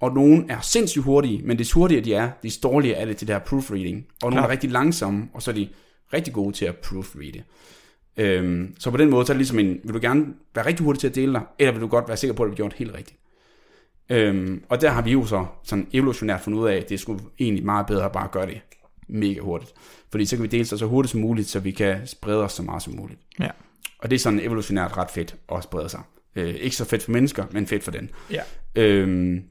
Og 0.00 0.14
nogen 0.14 0.50
er 0.50 0.60
sindssygt 0.60 1.04
hurtige, 1.04 1.42
men 1.44 1.58
des 1.58 1.72
hurtigere 1.72 2.04
de 2.04 2.14
er, 2.14 2.30
des 2.42 2.58
dårligere 2.58 2.98
er 2.98 3.04
det 3.04 3.16
til 3.16 3.28
det 3.28 3.34
her 3.34 3.40
proofreading. 3.40 4.06
Og 4.22 4.30
nogle 4.30 4.46
er 4.46 4.50
rigtig 4.50 4.70
langsomme, 4.70 5.28
og 5.34 5.42
så 5.42 5.50
er 5.50 5.54
de 5.54 5.68
rigtig 6.12 6.34
gode 6.34 6.52
til 6.52 6.64
at 6.64 6.76
proofreade. 6.76 7.42
Øhm, 8.16 8.74
så 8.78 8.90
på 8.90 8.96
den 8.96 9.10
måde, 9.10 9.26
så 9.26 9.32
er 9.32 9.34
det 9.34 9.40
ligesom 9.40 9.58
en, 9.58 9.80
vil 9.84 9.94
du 9.94 10.00
gerne 10.02 10.26
være 10.54 10.66
rigtig 10.66 10.84
hurtig 10.84 11.00
til 11.00 11.08
at 11.08 11.14
dele 11.14 11.32
dig, 11.32 11.42
eller 11.58 11.72
vil 11.72 11.80
du 11.80 11.86
godt 11.86 12.08
være 12.08 12.16
sikker 12.16 12.34
på, 12.34 12.42
at 12.42 12.46
du 12.46 12.50
har 12.50 12.56
gjort 12.56 12.70
det 12.70 12.78
helt 12.78 12.94
rigtigt? 12.94 13.18
Øhm, 14.10 14.64
og 14.68 14.80
der 14.80 14.90
har 14.90 15.02
vi 15.02 15.12
jo 15.12 15.26
så 15.26 15.46
sådan 15.62 15.86
evolutionært 15.92 16.40
fundet 16.40 16.60
ud 16.60 16.68
af, 16.68 16.76
at 16.76 16.88
det 16.88 17.00
skulle 17.00 17.20
egentlig 17.38 17.64
meget 17.64 17.86
bedre 17.86 18.04
at 18.04 18.12
bare 18.12 18.28
gøre 18.32 18.46
det 18.46 18.60
mega 19.08 19.40
hurtigt. 19.40 19.72
Fordi 20.10 20.26
så 20.26 20.36
kan 20.36 20.42
vi 20.42 20.48
dele 20.48 20.64
sig 20.64 20.78
så 20.78 20.86
hurtigt 20.86 21.10
som 21.10 21.20
muligt, 21.20 21.48
så 21.48 21.60
vi 21.60 21.70
kan 21.70 22.06
sprede 22.06 22.42
os 22.42 22.52
så 22.52 22.62
meget 22.62 22.82
som 22.82 22.96
muligt. 22.96 23.20
Ja. 23.40 23.48
Og 23.98 24.10
det 24.10 24.16
er 24.16 24.20
sådan 24.20 24.40
evolutionært 24.40 24.96
ret 24.96 25.10
fedt 25.10 25.36
at 25.52 25.62
sprede 25.62 25.88
sig. 25.88 26.00
Øh, 26.36 26.54
ikke 26.54 26.76
så 26.76 26.84
fedt 26.84 27.02
for 27.02 27.12
mennesker, 27.12 27.44
men 27.50 27.66
fedt 27.66 27.84
for 27.84 27.90
den. 27.90 28.10
Ja. 28.30 28.42
Øhm, 28.74 29.42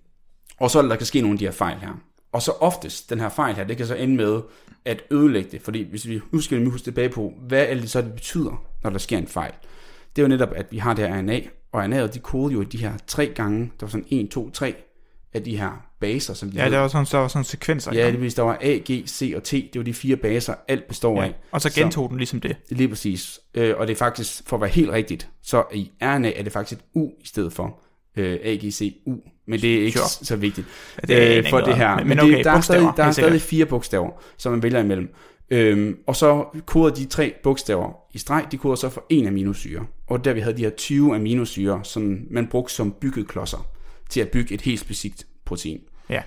og 0.60 0.72
så 0.72 0.78
er 0.78 0.82
der, 0.82 0.90
der 0.90 0.96
kan 0.96 1.06
ske 1.06 1.22
nogle 1.22 1.36
af 1.36 1.40
de 1.40 1.46
her 1.46 1.52
fejl 1.52 1.78
her. 1.80 2.02
Og 2.32 2.42
så 2.42 2.52
oftest, 2.52 3.10
den 3.10 3.20
her 3.20 3.30
fejl 3.30 3.56
her, 3.56 3.64
det 3.64 3.78
kan 3.78 3.88
så 3.88 3.96
ende 3.96 4.16
med 4.16 4.42
at 4.86 5.04
ødelægge 5.12 5.50
det. 5.52 5.62
Fordi 5.62 5.90
hvis 5.90 6.08
vi, 6.08 6.22
nu 6.32 6.42
skal 6.42 6.60
vi 6.60 6.66
huske 6.66 6.86
tilbage 6.86 7.10
på, 7.10 7.34
hvad 7.48 7.66
er 7.70 7.76
det 7.76 7.90
så, 7.90 8.02
det 8.02 8.14
betyder, 8.14 8.66
når 8.84 8.90
der 8.90 8.98
sker 8.98 9.18
en 9.18 9.28
fejl. 9.28 9.54
Det 10.16 10.22
er 10.22 10.24
jo 10.24 10.30
netop, 10.30 10.50
at 10.56 10.66
vi 10.72 10.78
har 10.78 10.94
det 10.94 11.08
her 11.08 11.18
RNA, 11.18 11.40
og 11.72 11.86
RNA'et, 11.86 12.14
de 12.14 12.20
koder 12.20 12.54
jo 12.54 12.64
de 12.64 12.78
her 12.78 12.94
tre 13.08 13.28
gange, 13.36 13.72
der 13.80 13.86
var 13.86 13.92
sådan 13.92 14.06
1, 14.10 14.30
2, 14.30 14.50
3 14.50 14.76
af 15.34 15.44
de 15.44 15.58
her 15.58 15.86
baser, 16.00 16.34
som 16.34 16.52
de 16.52 16.58
Ja, 16.58 16.64
hed. 16.64 16.72
der 16.72 16.80
var 16.80 16.88
sådan, 16.88 17.08
der 17.12 17.18
var 17.18 17.28
sådan 17.28 17.44
sekvenser. 17.44 17.94
Ja, 17.94 18.12
det 18.12 18.36
der 18.38 18.44
var 18.44 18.58
A, 18.62 18.78
G, 18.92 19.04
C 19.08 19.34
og 19.36 19.44
T. 19.44 19.52
Det 19.52 19.70
var 19.76 19.84
de 19.84 19.94
fire 19.94 20.16
baser, 20.16 20.54
alt 20.68 20.88
består 20.88 21.22
ja. 21.22 21.28
af. 21.28 21.36
Og 21.52 21.62
så 21.62 21.74
gentog 21.74 22.10
den 22.10 22.18
ligesom 22.18 22.40
det. 22.40 22.56
Lige 22.70 22.88
præcis. 22.88 23.40
Øh, 23.54 23.74
og 23.78 23.88
det 23.88 23.94
er 23.94 23.98
faktisk, 23.98 24.48
for 24.48 24.58
at 24.58 24.62
være 24.62 24.70
helt 24.70 24.90
rigtigt, 24.90 25.30
så 25.44 25.64
i 25.74 25.92
RNA 26.02 26.32
er 26.36 26.44
det 26.44 26.52
faktisk 26.52 26.80
et 26.80 26.86
U 26.94 27.10
i 27.22 27.28
stedet 27.28 27.54
for 27.54 27.80
øh, 28.18 28.40
AGCU. 28.44 29.12
Men 29.48 29.62
det 29.62 29.76
er 29.76 29.86
ikke 29.86 30.00
Sure. 30.00 30.26
så 30.26 30.36
vigtigt 30.36 30.68
Ja, 31.02 31.14
det 31.14 31.34
er 31.34 31.38
øh, 31.38 31.50
for 31.50 31.60
det 31.60 31.78
her. 31.78 31.96
Men, 31.98 32.08
Men 32.08 32.18
det, 32.18 32.24
okay, 32.26 32.44
der 32.44 32.52
er 32.52 32.62
stadig, 32.62 32.88
der 32.98 33.04
er 33.04 33.12
stadig 33.12 33.42
fire 33.42 33.66
bogstaver, 33.66 34.10
som 34.38 34.52
man 34.52 34.64
vælger 34.64 34.80
imellem. 34.80 35.14
Øhm, 35.50 35.98
og 36.08 36.16
så 36.16 36.46
koder 36.66 36.94
de 36.94 37.06
tre 37.06 37.34
bogstaver 37.44 37.92
i 38.14 38.18
streg, 38.18 38.46
de 38.52 38.58
koder 38.58 38.76
så 38.76 38.90
for 38.90 39.06
en 39.10 39.28
aminosyre. 39.28 39.86
Og 40.08 40.26
der 40.26 40.34
vi 40.34 40.40
havde 40.40 40.58
de 40.58 40.62
her 40.62 40.70
20 40.70 41.16
aminosyre, 41.16 41.80
som 41.84 42.18
man 42.32 42.48
brugte 42.48 42.74
som 42.74 42.92
byggeklodser 42.92 43.68
til 44.10 44.22
at 44.22 44.30
bygge 44.30 44.54
et 44.54 44.62
helt 44.62 44.80
specifikt 44.80 45.28
protein. 45.46 45.82
Ja. 46.10 46.22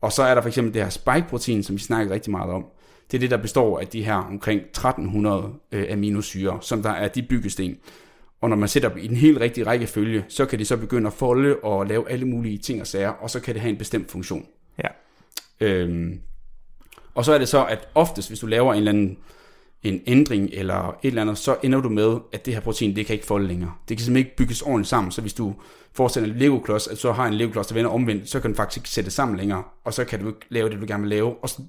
Og 0.00 0.12
så 0.12 0.22
er 0.22 0.34
der 0.34 0.42
for 0.42 0.48
eksempel 0.48 0.74
det 0.74 0.82
her 0.82 0.90
spike-protein, 0.90 1.62
som 1.62 1.76
vi 1.76 1.80
snakker 1.80 2.14
rigtig 2.14 2.30
meget 2.30 2.50
om. 2.50 2.66
Det 3.10 3.16
er 3.16 3.20
det, 3.20 3.30
der 3.30 3.36
består 3.36 3.80
af 3.80 3.86
de 3.86 4.04
her 4.04 4.14
omkring 4.14 4.60
1300 4.60 5.54
øh, 5.72 5.86
aminosyre, 5.92 6.58
som 6.62 6.82
der 6.82 6.90
er 6.90 7.08
de 7.08 7.22
byggesten. 7.22 7.76
Og 8.40 8.48
når 8.48 8.56
man 8.56 8.68
sætter 8.68 8.88
dem 8.88 8.98
i 8.98 9.06
den 9.06 9.16
helt 9.16 9.40
rigtige 9.40 9.66
rækkefølge, 9.66 10.24
så 10.28 10.46
kan 10.46 10.58
de 10.58 10.64
så 10.64 10.76
begynde 10.76 11.06
at 11.06 11.12
folde 11.12 11.56
og 11.56 11.86
lave 11.86 12.10
alle 12.10 12.24
mulige 12.24 12.58
ting 12.58 12.80
og 12.80 12.86
sager, 12.86 13.08
og 13.08 13.30
så 13.30 13.40
kan 13.40 13.54
det 13.54 13.60
have 13.60 13.70
en 13.70 13.78
bestemt 13.78 14.10
funktion. 14.10 14.46
Ja. 14.78 14.88
Øhm, 15.60 16.20
og 17.14 17.24
så 17.24 17.32
er 17.32 17.38
det 17.38 17.48
så, 17.48 17.64
at 17.64 17.88
oftest, 17.94 18.28
hvis 18.28 18.38
du 18.38 18.46
laver 18.46 18.72
en 18.72 18.78
eller 18.78 18.92
anden 18.92 19.18
en 19.82 20.00
ændring 20.06 20.50
eller 20.52 20.88
et 20.88 21.08
eller 21.08 21.22
andet, 21.22 21.38
så 21.38 21.56
ender 21.62 21.80
du 21.80 21.88
med, 21.88 22.18
at 22.32 22.46
det 22.46 22.54
her 22.54 22.60
protein, 22.60 22.96
det 22.96 23.06
kan 23.06 23.14
ikke 23.14 23.26
folde 23.26 23.46
længere. 23.48 23.72
Det 23.88 23.96
kan 23.96 24.04
simpelthen 24.04 24.26
ikke 24.26 24.36
bygges 24.36 24.62
ordentligt 24.62 24.88
sammen, 24.88 25.12
så 25.12 25.20
hvis 25.20 25.34
du 25.34 25.54
forestiller 25.92 26.32
en 26.32 26.38
Lego-klods, 26.38 26.88
at 26.88 26.98
så 26.98 27.12
har 27.12 27.26
en 27.26 27.34
Lego-klods, 27.34 27.66
der 27.66 27.74
vender 27.74 27.90
omvendt, 27.90 28.28
så 28.28 28.40
kan 28.40 28.50
den 28.50 28.56
faktisk 28.56 28.78
ikke 28.78 28.88
sætte 28.88 29.10
sammen 29.10 29.36
længere, 29.36 29.62
og 29.84 29.94
så 29.94 30.04
kan 30.04 30.20
du 30.20 30.26
ikke 30.26 30.40
lave 30.48 30.70
det, 30.70 30.80
du 30.80 30.86
gerne 30.88 31.02
vil 31.02 31.10
lave, 31.10 31.34
og 31.42 31.48
så, 31.48 31.62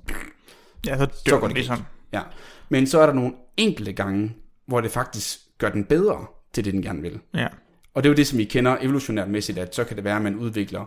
Ja, 0.88 0.98
så 0.98 1.08
Så 1.14 1.22
dør 1.26 1.32
går 1.32 1.40
den 1.40 1.48
det 1.48 1.56
ligesom. 1.56 1.78
ja. 2.14 2.22
Men 2.70 2.88
så 2.88 3.00
er 3.00 3.06
der 3.06 3.14
nogle 3.14 3.34
enkelte 3.58 3.94
gange, 3.94 4.36
hvor 4.68 4.82
det 4.82 4.92
faktisk 4.92 5.40
gør 5.58 5.70
den 5.70 5.84
bedre 5.86 6.26
til 6.54 6.66
det, 6.66 6.74
den 6.74 6.82
gerne 6.82 7.02
vil. 7.02 7.20
Ja. 7.34 7.48
Og 7.94 8.04
det 8.04 8.10
er 8.10 8.12
jo 8.12 8.16
det, 8.18 8.28
som 8.28 8.40
I 8.40 8.44
kender 8.44 8.78
evolutionært 8.82 9.30
mæssigt, 9.30 9.58
at 9.58 9.76
så 9.76 9.84
kan 9.84 9.96
det 9.96 10.04
være, 10.04 10.16
at 10.16 10.22
man 10.22 10.36
udvikler, 10.36 10.86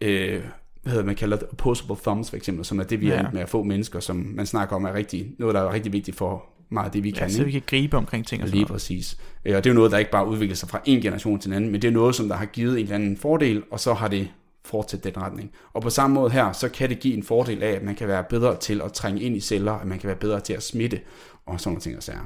øh, 0.00 0.42
hvad 0.82 0.92
hedder 0.92 1.06
man 1.06 1.14
kalder 1.16 1.36
det, 1.36 1.48
opposable 1.52 1.96
thumbs 2.02 2.30
for 2.30 2.36
eksempel, 2.36 2.64
som 2.64 2.78
er 2.80 2.84
det, 2.84 3.00
vi 3.00 3.08
ja. 3.08 3.14
Er 3.14 3.30
med 3.32 3.40
at 3.40 3.48
få 3.48 3.62
mennesker, 3.62 4.00
som 4.00 4.16
man 4.16 4.46
snakker 4.46 4.76
om 4.76 4.84
er 4.84 4.94
rigtig, 4.94 5.30
noget, 5.38 5.54
der 5.54 5.60
er 5.60 5.72
rigtig 5.72 5.92
vigtigt 5.92 6.16
for 6.16 6.44
meget 6.70 6.86
af 6.86 6.92
det, 6.92 7.04
vi 7.04 7.10
ja, 7.10 7.18
kan. 7.18 7.30
så 7.30 7.38
ikke? 7.38 7.46
vi 7.46 7.52
kan 7.52 7.62
gribe 7.66 7.96
omkring 7.96 8.26
ting 8.26 8.42
og 8.42 8.48
sådan 8.48 8.56
Lige 8.58 8.62
noget. 8.64 8.72
præcis. 8.72 9.18
Øh, 9.44 9.56
Og 9.56 9.64
det 9.64 9.70
er 9.70 9.74
jo 9.74 9.78
noget, 9.78 9.92
der 9.92 9.98
ikke 9.98 10.10
bare 10.10 10.26
udvikler 10.26 10.56
sig 10.56 10.68
fra 10.68 10.80
en 10.84 11.00
generation 11.00 11.38
til 11.38 11.48
en 11.48 11.54
anden, 11.56 11.70
men 11.72 11.82
det 11.82 11.88
er 11.88 11.92
noget, 11.92 12.14
som 12.14 12.28
der 12.28 12.36
har 12.36 12.46
givet 12.46 12.72
en 12.78 12.82
eller 12.82 12.94
anden 12.94 13.16
fordel, 13.16 13.62
og 13.70 13.80
så 13.80 13.94
har 13.94 14.08
det 14.08 14.28
fortsat 14.64 15.04
den 15.04 15.16
retning. 15.16 15.50
Og 15.72 15.82
på 15.82 15.90
samme 15.90 16.14
måde 16.14 16.30
her, 16.30 16.52
så 16.52 16.68
kan 16.68 16.88
det 16.88 17.00
give 17.00 17.14
en 17.14 17.22
fordel 17.22 17.62
af, 17.62 17.70
at 17.70 17.82
man 17.82 17.94
kan 17.94 18.08
være 18.08 18.24
bedre 18.30 18.56
til 18.56 18.80
at 18.84 18.92
trænge 18.92 19.20
ind 19.22 19.36
i 19.36 19.40
celler, 19.40 19.72
at 19.72 19.86
man 19.86 19.98
kan 19.98 20.06
være 20.08 20.16
bedre 20.16 20.40
til 20.40 20.52
at 20.52 20.62
smitte, 20.62 21.00
og 21.46 21.60
sådan 21.60 21.70
nogle 21.70 21.80
ting 21.80 21.96
og 21.96 22.02
sager. 22.02 22.20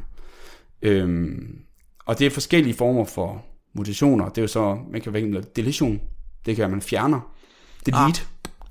Øhm, 0.82 1.58
og 2.06 2.18
det 2.18 2.26
er 2.26 2.30
forskellige 2.30 2.74
former 2.74 3.04
for 3.04 3.44
mutationer. 3.74 4.28
Det 4.28 4.38
er 4.38 4.42
jo 4.42 4.48
så, 4.48 4.78
man 4.92 5.00
kan 5.00 5.12
vælge 5.12 5.42
deletion. 5.56 6.00
Det 6.46 6.56
kan 6.56 6.62
være, 6.62 6.70
man 6.70 6.82
fjerner. 6.82 7.20
Delete. 7.86 8.02
Ah, 8.02 8.12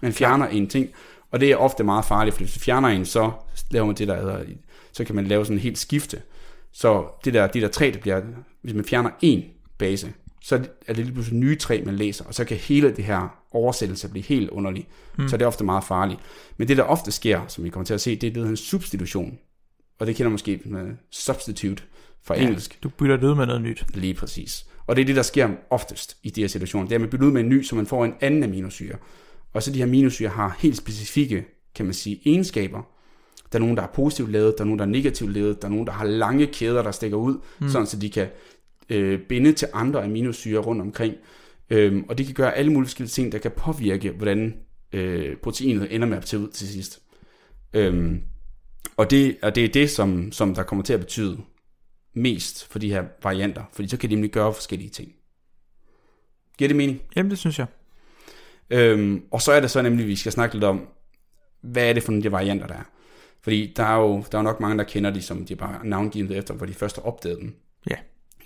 man 0.01 0.13
fjerner 0.13 0.47
en 0.47 0.67
ting. 0.67 0.89
Og 1.31 1.39
det 1.39 1.51
er 1.51 1.55
ofte 1.55 1.83
meget 1.83 2.05
farligt, 2.05 2.35
for 2.35 2.43
hvis 2.43 2.53
du 2.53 2.59
fjerner 2.59 2.89
en, 2.89 3.05
så 3.05 3.31
laver 3.71 3.85
man 3.85 3.95
det, 3.95 4.07
der 4.07 4.15
hedder, 4.15 4.43
så 4.91 5.03
kan 5.03 5.15
man 5.15 5.27
lave 5.27 5.45
sådan 5.45 5.57
en 5.57 5.61
helt 5.61 5.77
skifte. 5.77 6.21
Så 6.71 7.05
det 7.25 7.33
der, 7.33 7.47
de 7.47 7.61
der 7.61 7.67
tre, 7.67 7.91
der 7.91 7.99
bliver, 7.99 8.21
hvis 8.61 8.73
man 8.73 8.85
fjerner 8.85 9.09
en 9.21 9.43
base, 9.77 10.13
så 10.41 10.55
er 10.87 10.93
det 10.93 11.05
lige 11.05 11.13
pludselig 11.13 11.39
nye 11.39 11.55
tre, 11.55 11.81
man 11.85 11.95
læser, 11.95 12.25
og 12.25 12.33
så 12.33 12.45
kan 12.45 12.57
hele 12.57 12.95
det 12.95 13.05
her 13.05 13.41
oversættelse 13.51 14.09
blive 14.09 14.23
helt 14.23 14.49
underlig. 14.49 14.87
Mm. 15.17 15.27
Så 15.27 15.37
det 15.37 15.43
er 15.43 15.47
ofte 15.47 15.63
meget 15.63 15.83
farligt. 15.83 16.19
Men 16.57 16.67
det, 16.67 16.77
der 16.77 16.83
ofte 16.83 17.11
sker, 17.11 17.41
som 17.47 17.63
vi 17.63 17.69
kommer 17.69 17.85
til 17.85 17.93
at 17.93 18.01
se, 18.01 18.15
det 18.15 18.27
er 18.27 18.33
det, 18.33 18.43
der 18.43 18.49
en 18.49 18.57
substitution. 18.57 19.37
Og 19.99 20.07
det 20.07 20.15
kender 20.15 20.29
måske 20.29 20.59
med 20.65 20.95
substitute 21.11 21.83
fra 22.23 22.35
Ja, 22.35 22.41
engelsk. 22.41 22.83
Du 22.83 22.89
bytter 22.89 23.17
det 23.17 23.27
ud 23.27 23.35
med 23.35 23.45
noget 23.45 23.61
nyt. 23.61 23.85
Lige 23.93 24.13
præcis. 24.13 24.65
Og 24.87 24.95
det 24.95 25.01
er 25.01 25.05
det, 25.05 25.15
der 25.15 25.21
sker 25.21 25.49
oftest 25.69 26.17
i 26.23 26.29
de 26.29 26.41
her 26.41 26.47
situationer. 26.47 26.87
Det 26.87 26.91
er, 26.91 26.97
at 26.97 27.01
man 27.01 27.09
bytter 27.09 27.25
ud 27.25 27.31
med 27.31 27.41
en 27.41 27.49
ny, 27.49 27.63
så 27.63 27.75
man 27.75 27.85
får 27.85 28.05
en 28.05 28.13
anden 28.21 28.43
aminosyre. 28.43 28.95
Og 29.55 29.63
så 29.63 29.71
de 29.71 29.77
her 29.77 29.85
aminosyre 29.85 30.29
har 30.29 30.57
helt 30.59 30.77
specifikke, 30.77 31.45
kan 31.75 31.85
man 31.85 31.93
sige, 31.93 32.21
egenskaber. 32.25 32.81
Der 33.51 33.57
er 33.57 33.59
nogen, 33.59 33.77
der 33.77 33.83
er 33.83 33.87
positivt 33.87 34.31
lavet, 34.31 34.55
der 34.57 34.63
er 34.63 34.65
nogen, 34.65 34.79
der 34.79 34.85
er 34.85 34.89
negativt 34.89 35.31
lavet, 35.31 35.61
der 35.61 35.67
er 35.67 35.71
nogen, 35.71 35.87
der 35.87 35.93
har 35.93 36.05
lange 36.05 36.47
kæder, 36.47 36.83
der 36.83 36.91
stikker 36.91 37.17
ud, 37.17 37.37
mm. 37.59 37.69
sådan 37.69 37.87
så 37.87 37.99
de 37.99 38.09
kan 38.09 38.27
øh, 38.89 39.19
binde 39.19 39.53
til 39.53 39.67
andre 39.73 40.03
aminosyre 40.03 40.59
rundt 40.59 40.81
omkring. 40.81 41.15
Øhm, 41.69 42.05
og 42.09 42.17
det 42.17 42.25
kan 42.25 42.35
gøre 42.35 42.55
alle 42.55 42.71
mulige 42.71 42.87
forskellige 42.87 43.11
ting, 43.11 43.31
der 43.31 43.37
kan 43.37 43.51
påvirke, 43.51 44.11
hvordan 44.11 44.53
øh, 44.93 45.37
proteinet 45.37 45.95
ender 45.95 46.07
med 46.07 46.17
at 46.17 46.25
tage 46.25 46.43
ud 46.43 46.49
til 46.49 46.67
sidst. 46.67 47.01
Øhm, 47.73 48.21
og, 48.97 49.09
det, 49.11 49.37
og 49.41 49.55
det 49.55 49.63
er 49.63 49.69
det, 49.69 49.89
som, 49.89 50.31
som 50.31 50.55
der 50.55 50.63
kommer 50.63 50.83
til 50.83 50.93
at 50.93 50.99
betyde 50.99 51.37
mest 52.13 52.67
for 52.67 52.79
de 52.79 52.89
her 52.89 53.03
varianter, 53.23 53.63
fordi 53.73 53.87
så 53.87 53.97
kan 53.97 54.09
de 54.09 54.15
nemlig 54.15 54.31
gøre 54.31 54.53
forskellige 54.53 54.89
ting. 54.89 55.11
Giver 56.57 56.67
det 56.67 56.77
mening? 56.77 57.01
Jamen, 57.15 57.29
det 57.29 57.39
synes 57.39 57.59
jeg. 57.59 57.67
Øhm, 58.69 59.21
og 59.31 59.41
så 59.41 59.51
er 59.51 59.59
det 59.59 59.71
så 59.71 59.81
nemlig, 59.81 60.03
at 60.03 60.07
vi 60.07 60.15
skal 60.15 60.31
snakke 60.31 60.55
lidt 60.55 60.63
om, 60.63 60.87
hvad 61.61 61.89
er 61.89 61.93
det 61.93 62.03
for 62.03 62.11
nogle 62.11 62.23
de 62.23 62.31
varianter, 62.31 62.67
der 62.67 62.73
er. 62.73 62.83
Fordi 63.43 63.73
der 63.77 63.83
er 63.83 63.95
jo 63.99 64.23
der 64.31 64.37
er 64.37 64.41
nok 64.41 64.59
mange, 64.59 64.77
der 64.77 64.83
kender 64.83 65.09
de, 65.11 65.21
som 65.21 65.45
de 65.45 65.55
bare 65.55 65.79
navngivet 65.87 66.37
efter, 66.37 66.53
hvor 66.53 66.65
de 66.65 66.73
først 66.73 66.95
har 66.95 67.03
opdaget 67.03 67.37
dem. 67.41 67.55
Ja. 67.89 67.95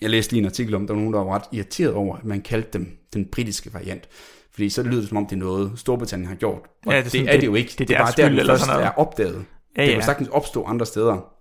Jeg 0.01 0.09
læste 0.09 0.33
lige 0.33 0.39
en 0.39 0.45
artikel 0.45 0.75
om, 0.75 0.87
der 0.87 0.93
var 0.93 0.99
nogen, 1.01 1.13
der 1.13 1.19
var 1.23 1.35
ret 1.35 1.43
irriteret 1.51 1.93
over, 1.93 2.15
at 2.17 2.25
man 2.25 2.41
kaldte 2.41 2.69
dem 2.73 2.97
den 3.13 3.25
britiske 3.25 3.73
variant. 3.73 4.09
Fordi 4.51 4.69
så 4.69 4.83
lyder 4.83 4.99
det 4.99 5.07
som 5.09 5.17
om, 5.17 5.25
det 5.25 5.33
er 5.35 5.39
noget, 5.39 5.71
Storbritannien 5.75 6.27
har 6.27 6.35
gjort. 6.35 6.61
Og 6.85 6.91
Ja, 6.91 6.91
det 6.91 6.97
er 6.97 7.03
det, 7.03 7.11
sådan, 7.11 7.25
det 7.25 7.29
er 7.29 7.33
det- 7.33 7.41
det 7.41 7.47
jo 7.47 7.55
ikke. 7.55 7.69
det 7.69 7.81
er 7.81 7.85
det 7.85 7.95
er 7.95 7.99
bare 7.99 8.13
der, 8.17 8.29
den 8.29 8.45
først 8.45 8.67
er 8.67 8.89
opdaget. 8.89 9.45
Ja, 9.77 9.81
Det 9.81 9.87
ja. 9.87 9.93
kan 9.93 10.03
sagtens 10.03 10.29
opstå 10.29 10.63
andre 10.65 10.85
steder. 10.85 11.33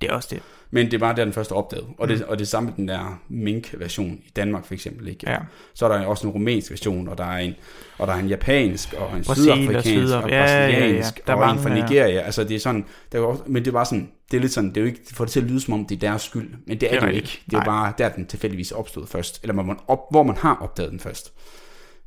Det 0.00 0.10
er 0.10 0.14
også 0.14 0.28
det. 0.32 0.42
Men 0.74 0.90
det 0.90 1.00
bare 1.00 1.16
der, 1.16 1.24
den 1.24 1.32
første 1.32 1.52
opdaget. 1.52 1.86
Og 1.98 2.08
det, 2.08 2.24
og 2.24 2.38
det 2.38 2.48
samme 2.48 2.66
med 2.66 2.76
den 2.76 2.88
der 2.88 3.20
mink-version 3.28 4.20
i 4.26 4.30
Danmark 4.36 4.64
for 4.64 4.74
eksempel. 4.74 5.08
Ikke? 5.08 5.30
Ja. 5.30 5.38
Så 5.74 5.86
er 5.86 5.98
der 5.98 6.06
også 6.06 6.26
en 6.26 6.32
rumænsk 6.32 6.70
version, 6.70 7.08
og 7.08 7.18
der 7.18 7.24
er 7.24 7.38
en, 7.38 7.54
og 7.98 8.06
der 8.06 8.12
er 8.12 8.18
en 8.18 8.28
japansk, 8.28 8.94
og 8.98 9.16
en 9.16 9.24
Brasil 9.24 9.50
og 9.50 9.56
sydafrikansk, 9.56 9.88
Sydaf- 9.88 10.22
og 10.24 10.30
ja, 10.30 10.36
ja, 10.36 10.66
ja. 10.66 10.70
brasiliansk, 10.70 11.26
Der 11.26 11.32
er 11.32 11.36
og 11.36 11.42
en 11.42 11.56
mange, 11.56 11.62
fra. 11.62 11.74
Nigeria. 11.74 12.20
Altså 12.20 12.44
det 12.44 12.54
er 12.54 12.58
sådan, 12.58 12.84
der 13.12 13.18
er 13.18 13.22
jo 13.22 13.28
også, 13.28 13.42
men 13.46 13.64
det 13.64 13.72
bare 13.72 13.86
sådan, 13.86 14.10
det 14.30 14.36
er 14.36 14.40
lidt 14.40 14.52
sådan, 14.52 14.68
det 14.70 14.76
er 14.76 14.80
jo 14.80 14.86
ikke, 14.86 15.00
det 15.08 15.16
får 15.16 15.24
det 15.24 15.32
til 15.32 15.40
at 15.40 15.46
lyde 15.46 15.60
som 15.60 15.74
om, 15.74 15.86
det 15.86 15.94
er 15.94 15.98
deres 16.00 16.22
skyld. 16.22 16.50
Men 16.66 16.80
det 16.80 16.88
er 16.88 16.92
Det 16.92 17.02
det, 17.02 17.08
jo 17.08 17.12
ikke. 17.12 17.42
Det 17.46 17.54
er 17.54 17.58
jo 17.58 17.64
bare 17.64 17.92
der, 17.98 18.08
den 18.08 18.26
tilfældigvis 18.26 18.72
opstået 18.72 19.08
først. 19.08 19.40
Eller 19.42 19.54
man, 19.54 19.76
op, 19.88 20.00
hvor 20.10 20.22
man 20.22 20.36
har 20.36 20.58
opdaget 20.60 20.90
den 20.90 21.00
først. 21.00 21.32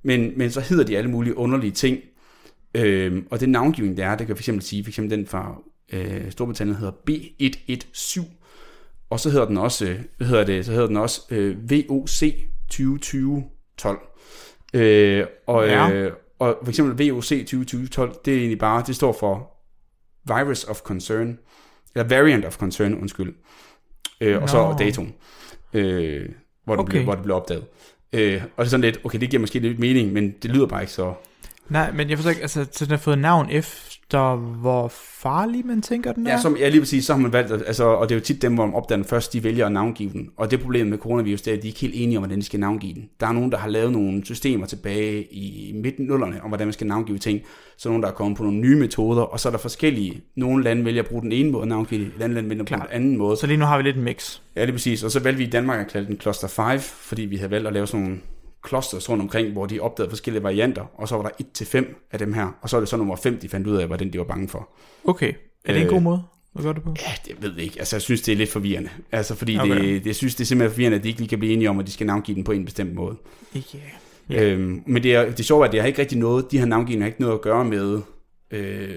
Men, 0.04 0.32
men 0.38 0.52
så 0.52 0.62
hedder 0.62 0.84
de 0.84 0.98
alle 0.98 1.10
mulige 1.10 1.38
underlige 1.38 1.72
ting. 1.72 2.00
Øhm, 2.76 3.28
og 3.32 3.40
den 3.40 3.50
navngivning, 3.50 3.98
der 3.98 4.06
er, 4.06 4.16
det 4.16 4.28
kan 4.28 4.36
for 4.36 4.42
eksempel 4.42 4.64
sige, 4.64 4.84
for 4.84 4.90
eksempel 4.90 5.18
den 5.18 5.28
fra 5.28 5.56
øh, 5.94 6.32
Storbritannien 6.32 6.78
hedder 6.78 6.94
B117, 7.10 8.24
og 9.10 9.20
så 9.20 9.30
hedder 9.30 9.46
den 9.46 9.58
også, 9.58 9.86
øh, 9.86 10.00
hvad 10.18 10.28
hedder 10.28 10.44
det, 10.44 10.66
så 10.66 10.72
hedder 10.72 10.88
den 10.88 10.98
også 10.98 11.22
øh, 11.30 11.72
VOC 11.72 12.24
2020-12. 12.74 14.12
Øh, 14.74 15.26
og, 15.48 15.68
Ja. 15.68 15.92
øh, 15.92 16.12
og 16.40 16.58
for 16.64 16.70
eksempel 16.70 17.08
VOC 17.10 17.32
2020-12, 17.32 18.22
det 18.26 18.34
er 18.34 18.38
egentlig 18.38 18.60
bare, 18.60 18.84
det 18.88 18.96
står 18.96 19.14
for 19.20 19.52
Virus 20.28 20.64
of 20.64 20.80
Concern, 20.82 21.40
eller 21.96 22.08
Variant 22.08 22.46
of 22.46 22.58
Concern, 22.58 22.94
undskyld. 22.96 23.34
Øh, 24.22 24.42
og 24.42 24.50
så 24.50 24.76
datoen, 24.80 25.14
øh, 25.74 26.30
hvor, 26.64 26.74
det 26.76 26.80
Okay. 26.80 26.90
blev, 26.92 27.04
hvor 27.04 27.14
det 27.16 27.24
blev 27.24 27.36
opdaget. 27.36 27.66
Øh, 28.14 28.42
og 28.44 28.50
det 28.58 28.66
er 28.66 28.70
sådan 28.70 28.82
lidt, 28.82 29.00
okay, 29.04 29.20
det 29.20 29.30
giver 29.30 29.42
måske 29.42 29.60
lidt 29.60 29.80
mening, 29.80 30.14
men 30.14 30.32
det 30.44 30.52
lyder 30.52 30.66
bare 30.66 30.82
ikke 30.82 30.94
så... 30.94 31.14
Nej, 31.70 31.92
men 31.92 32.10
jeg 32.10 32.18
forstår 32.18 32.30
ikke, 32.30 32.42
altså, 32.42 32.66
så 32.72 32.86
den 32.86 32.92
har 32.92 32.98
fået 32.98 33.18
navn 33.20 33.50
efter, 34.06 34.36
hvor 34.36 34.88
farlig 34.94 35.66
man 35.66 35.82
tænker, 35.82 36.12
den 36.12 36.28
er? 36.28 36.32
Ja, 36.32 36.42
som, 36.42 36.58
ja, 36.58 36.70
lige 36.70 36.82
præcis, 36.82 37.06
så 37.06 37.14
har 37.14 37.20
man 37.20 37.34
valgt, 37.34 37.52
altså, 37.52 37.84
og 37.84 38.10
det 38.10 38.16
er 38.16 38.20
jo 38.20 38.24
tit 38.24 38.42
dem, 38.42 38.54
hvor 38.54 38.66
man 38.66 38.76
opdager 38.76 38.98
den 38.98 39.06
først, 39.06 39.34
de 39.34 39.44
vælger 39.44 39.66
at 39.66 39.72
navngive 39.72 40.10
den. 40.10 40.30
Og 40.38 40.52
det 40.52 40.62
problem 40.62 40.88
med 40.88 40.98
coronavirus, 40.98 41.42
det 41.42 41.52
er, 41.52 41.58
at 41.58 41.64
de 41.64 41.68
er 41.68 41.70
ikke 41.70 41.80
helt 41.80 41.94
enige 41.98 42.18
om, 42.18 42.22
hvordan 42.22 42.40
de 42.40 42.46
skal 42.46 42.60
navngive 42.60 42.94
den. 42.94 43.10
Der 43.20 43.28
er 43.28 43.32
nogen, 43.32 43.52
der 43.52 43.58
har 43.58 43.70
lavet 43.70 43.92
nogle 43.92 44.26
systemer 44.26 44.66
tilbage 44.66 45.24
i 45.34 45.72
midten 45.84 46.06
nullerne, 46.06 46.44
om 46.44 46.48
hvordan 46.48 46.68
man 46.68 46.74
skal 46.74 46.88
navngive 46.88 47.18
ting. 47.18 47.42
Så 47.78 47.90
er 47.90 47.92
nogen, 47.92 48.04
der 48.04 48.10
er 48.10 48.14
kommet 48.14 48.38
på 48.38 48.44
nogle 48.44 48.60
nye 48.60 48.76
metoder, 48.76 49.22
og 49.22 49.40
så 49.40 49.50
er 49.50 49.52
der 49.52 49.60
forskellige. 49.60 50.22
Nogle 50.36 50.64
lande 50.64 50.86
vælger 50.86 51.02
at 51.02 51.10
bruge 51.10 51.22
den 51.22 51.32
ene 51.32 51.52
måde 51.52 51.62
at 51.62 51.68
navngive 51.68 52.00
det, 52.00 52.08
et 52.08 52.22
andet 52.22 52.36
land 52.36 52.48
vælger 52.48 52.64
at 52.64 52.68
bruge 52.68 52.80
den 52.80 52.88
anden 52.92 53.18
måde. 53.18 53.38
Så 53.38 53.48
lige 53.48 53.58
nu 53.58 53.66
har 53.66 53.78
vi 53.78 53.84
lidt 53.84 53.98
en 53.98 54.04
mix. 54.04 54.40
Ja, 54.56 54.62
det 54.62 54.68
er 54.68 54.74
præcis. 54.74 55.04
Og 55.04 55.12
så 55.12 55.20
valgte 55.20 55.38
vi 55.38 55.44
i 55.44 55.50
Danmark 55.50 55.80
at 55.80 55.92
kalde 55.92 56.08
den 56.08 56.20
Cluster 56.22 56.48
5, 56.48 56.80
fordi 56.80 57.22
vi 57.22 57.36
havde 57.36 57.52
valgt 57.52 57.68
at 57.68 57.74
lave 57.74 57.88
sådan 57.88 58.06
nogle 58.06 58.20
clusters 58.68 59.10
rundt 59.10 59.22
omkring, 59.22 59.52
hvor 59.52 59.66
de 59.66 59.80
opdagede 59.80 60.10
forskellige 60.10 60.44
varianter, 60.44 60.84
og 60.94 61.08
så 61.08 61.16
var 61.16 61.24
der 61.24 61.30
1-5 61.64 62.08
af 62.12 62.20
dem 62.20 62.34
her, 62.34 62.58
og 62.62 62.70
så 62.70 62.76
er 62.76 62.82
det 62.82 62.90
så 62.90 62.98
nummer 62.98 63.16
5, 63.16 63.40
de 63.40 63.50
fandt 63.50 63.68
ud 63.68 63.76
af, 63.76 63.90
var 63.90 63.98
den, 63.98 64.14
de 64.14 64.18
var 64.18 64.24
bange 64.24 64.48
for. 64.50 64.70
Okay. 65.04 65.34
Er 65.66 65.74
det 65.74 65.82
en 65.82 65.88
Øh, 65.88 65.94
god 65.94 66.02
måde 66.02 66.24
at 66.56 66.64
gøre 66.64 66.74
det 66.74 66.84
på? 66.84 66.96
Ja, 67.02 67.12
det 67.34 67.44
ved 67.44 67.54
jeg 67.56 67.64
ikke. 67.64 67.80
Altså, 67.80 67.96
jeg 67.96 68.02
synes, 68.02 68.22
det 68.22 68.32
er 68.32 68.36
lidt 68.36 68.52
forvirrende. 68.52 68.90
Altså, 69.12 69.36
fordi 69.36 69.58
Okay. 69.60 69.76
det, 69.76 69.82
det, 69.84 70.06
jeg 70.06 70.16
synes, 70.16 70.36
det 70.36 70.44
er 70.44 70.46
simpelthen 70.46 70.72
forvirrende, 70.74 70.98
at 70.98 71.04
de 71.04 71.08
ikke 71.08 71.20
lige 71.20 71.30
kan 71.30 71.40
blive 71.40 71.54
enige 71.54 71.70
om, 71.70 71.80
at 71.80 71.88
de 71.88 71.92
skal 71.92 72.08
navngive 72.08 72.36
den 72.36 72.44
på 72.44 72.52
en 72.52 72.66
bestemt 72.66 72.94
måde. 72.96 73.16
Ja. 73.56 73.60
Yeah. 74.32 74.54
Øhm, 74.54 74.84
men 74.86 75.04
det, 75.04 75.16
er, 75.16 75.32
det 75.32 75.52
er, 75.52 75.56
at 75.56 75.72
det 75.72 75.80
har 75.80 75.88
ikke 75.88 76.02
rigtig 76.02 76.18
noget, 76.18 76.52
de 76.52 76.58
her 76.60 76.66
navngivninger 76.66 77.04
har 77.04 77.08
ikke 77.08 77.22
noget 77.22 77.34
at 77.34 77.42
gøre 77.42 77.66
med, 77.66 78.02
øh, 78.52 78.88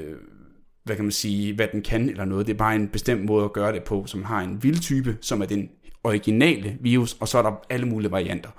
hvad 0.84 0.96
kan 0.96 1.04
man 1.04 1.12
sige, 1.12 1.54
hvad 1.54 1.68
den 1.72 1.82
kan 1.82 2.08
eller 2.10 2.24
noget. 2.24 2.46
Det 2.46 2.52
er 2.52 2.56
bare 2.58 2.74
en 2.74 2.88
bestemt 2.88 3.24
måde 3.24 3.44
at 3.44 3.52
gøre 3.52 3.72
det 3.72 3.82
på, 3.82 4.04
som 4.06 4.22
har 4.24 4.40
en 4.40 4.62
vildtype, 4.62 5.16
som 5.20 5.42
er 5.42 5.46
den 5.46 5.68
originale 6.04 6.76
virus, 6.80 7.16
og 7.20 7.28
så 7.28 7.38
er 7.38 7.42
der 7.42 7.52
alle 7.70 7.86
mulige 7.86 8.10
varianter, 8.10 8.50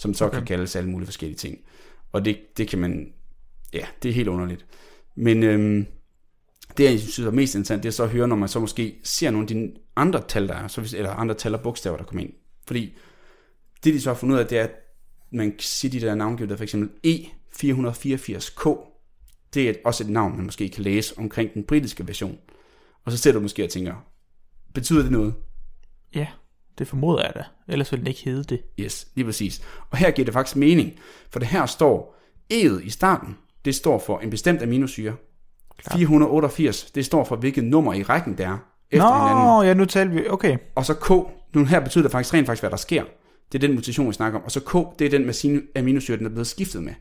som 0.00 0.14
så 0.14 0.26
okay. 0.26 0.38
kan 0.38 0.46
kaldes 0.46 0.76
alle 0.76 0.90
mulige 0.90 1.06
forskellige 1.06 1.38
ting. 1.38 1.58
Og 2.12 2.24
det, 2.24 2.38
det 2.56 2.68
kan 2.68 2.78
man, 2.78 3.12
ja, 3.72 3.86
det 4.02 4.08
er 4.08 4.12
helt 4.12 4.28
underligt. 4.28 4.66
Men 5.14 5.42
øhm, 5.42 5.86
det, 6.76 6.84
jeg 6.84 7.00
synes 7.00 7.18
er 7.18 7.30
mest 7.30 7.54
interessant, 7.54 7.82
det 7.82 7.88
er 7.88 7.92
så 7.92 8.02
at 8.02 8.10
høre, 8.10 8.28
når 8.28 8.36
man 8.36 8.48
så 8.48 8.60
måske 8.60 9.00
ser 9.04 9.30
nogle 9.30 9.44
af 9.44 9.48
de 9.48 9.72
andre 9.96 10.22
tal, 10.28 10.48
der 10.48 10.54
er, 10.54 10.68
så 10.68 10.80
hvis, 10.80 10.94
eller 10.94 11.10
andre 11.10 11.34
tal 11.34 11.54
og 11.54 11.60
bogstaver, 11.60 11.96
der 11.96 12.04
kommer 12.04 12.22
ind. 12.22 12.32
Fordi 12.66 12.96
det, 13.84 13.94
de 13.94 14.00
så 14.00 14.10
har 14.10 14.14
fundet 14.14 14.34
ud 14.34 14.40
af, 14.40 14.46
det 14.46 14.58
er, 14.58 14.64
at 14.64 14.74
man 15.30 15.54
siger 15.58 15.92
de 15.92 16.06
der 16.06 16.14
navngivet, 16.14 16.50
der 16.50 16.56
for 16.56 16.64
eksempel 16.64 16.90
E484K, 17.06 18.76
det 19.54 19.68
er 19.68 19.74
også 19.84 20.04
et 20.04 20.10
navn, 20.10 20.36
man 20.36 20.44
måske 20.44 20.68
kan 20.68 20.82
læse 20.82 21.18
omkring 21.18 21.54
den 21.54 21.64
britiske 21.64 22.08
version. 22.08 22.38
Og 23.04 23.12
så 23.12 23.18
ser 23.18 23.32
du 23.32 23.40
måske 23.40 23.64
og 23.64 23.70
tænker, 23.70 24.06
betyder 24.74 25.02
det 25.02 25.12
noget? 25.12 25.34
ja, 26.14 26.26
det 26.80 26.88
formoder 26.88 27.22
jeg 27.22 27.32
da. 27.34 27.44
Ellers 27.68 27.92
ville 27.92 28.00
den 28.00 28.06
ikke 28.06 28.24
hedde 28.24 28.44
det. 28.44 28.62
Yes, 28.80 29.06
lige 29.14 29.24
præcis. 29.24 29.62
Og 29.90 29.98
her 29.98 30.10
giver 30.10 30.24
det 30.24 30.34
faktisk 30.34 30.56
mening, 30.56 30.92
for 31.30 31.38
det 31.38 31.48
her 31.48 31.66
står, 31.66 32.16
E'et 32.52 32.86
i 32.86 32.90
starten, 32.90 33.36
det 33.64 33.74
står 33.74 33.98
for 33.98 34.18
en 34.18 34.30
bestemt 34.30 34.62
aminosyre. 34.62 35.14
488, 35.92 36.90
det 36.94 37.04
står 37.04 37.24
for 37.24 37.36
hvilket 37.36 37.64
nummer 37.64 37.94
i 37.94 38.02
rækken 38.02 38.38
det 38.38 38.46
er, 38.46 38.58
efter 38.90 39.14
hinanden. 39.14 39.44
Nå, 39.44 39.62
ja, 39.62 39.74
nu 39.74 39.84
taler 39.84 40.12
vi... 40.12 40.28
Okay. 40.28 40.58
Og 40.74 40.86
så 40.86 40.94
K, 40.94 41.10
nu 41.54 41.64
her 41.64 41.80
betyder 41.80 42.02
det 42.02 42.12
faktisk 42.12 42.34
rent 42.34 42.46
faktisk, 42.46 42.62
hvad 42.62 42.70
der 42.70 42.76
sker. 42.76 43.04
Det 43.52 43.62
er 43.62 43.66
den 43.68 43.74
mutation, 43.74 44.08
vi 44.08 44.12
snakker 44.12 44.38
om. 44.38 44.44
Og 44.44 44.50
så 44.50 44.60
K, 44.60 44.98
det 44.98 45.06
er 45.06 45.10
den 45.10 45.26
med 45.26 45.34
sine 45.34 45.62
aminosyre, 45.76 46.16
den 46.16 46.26
er 46.26 46.30
blevet 46.30 46.46
skiftet 46.46 46.82
med. 46.82 46.92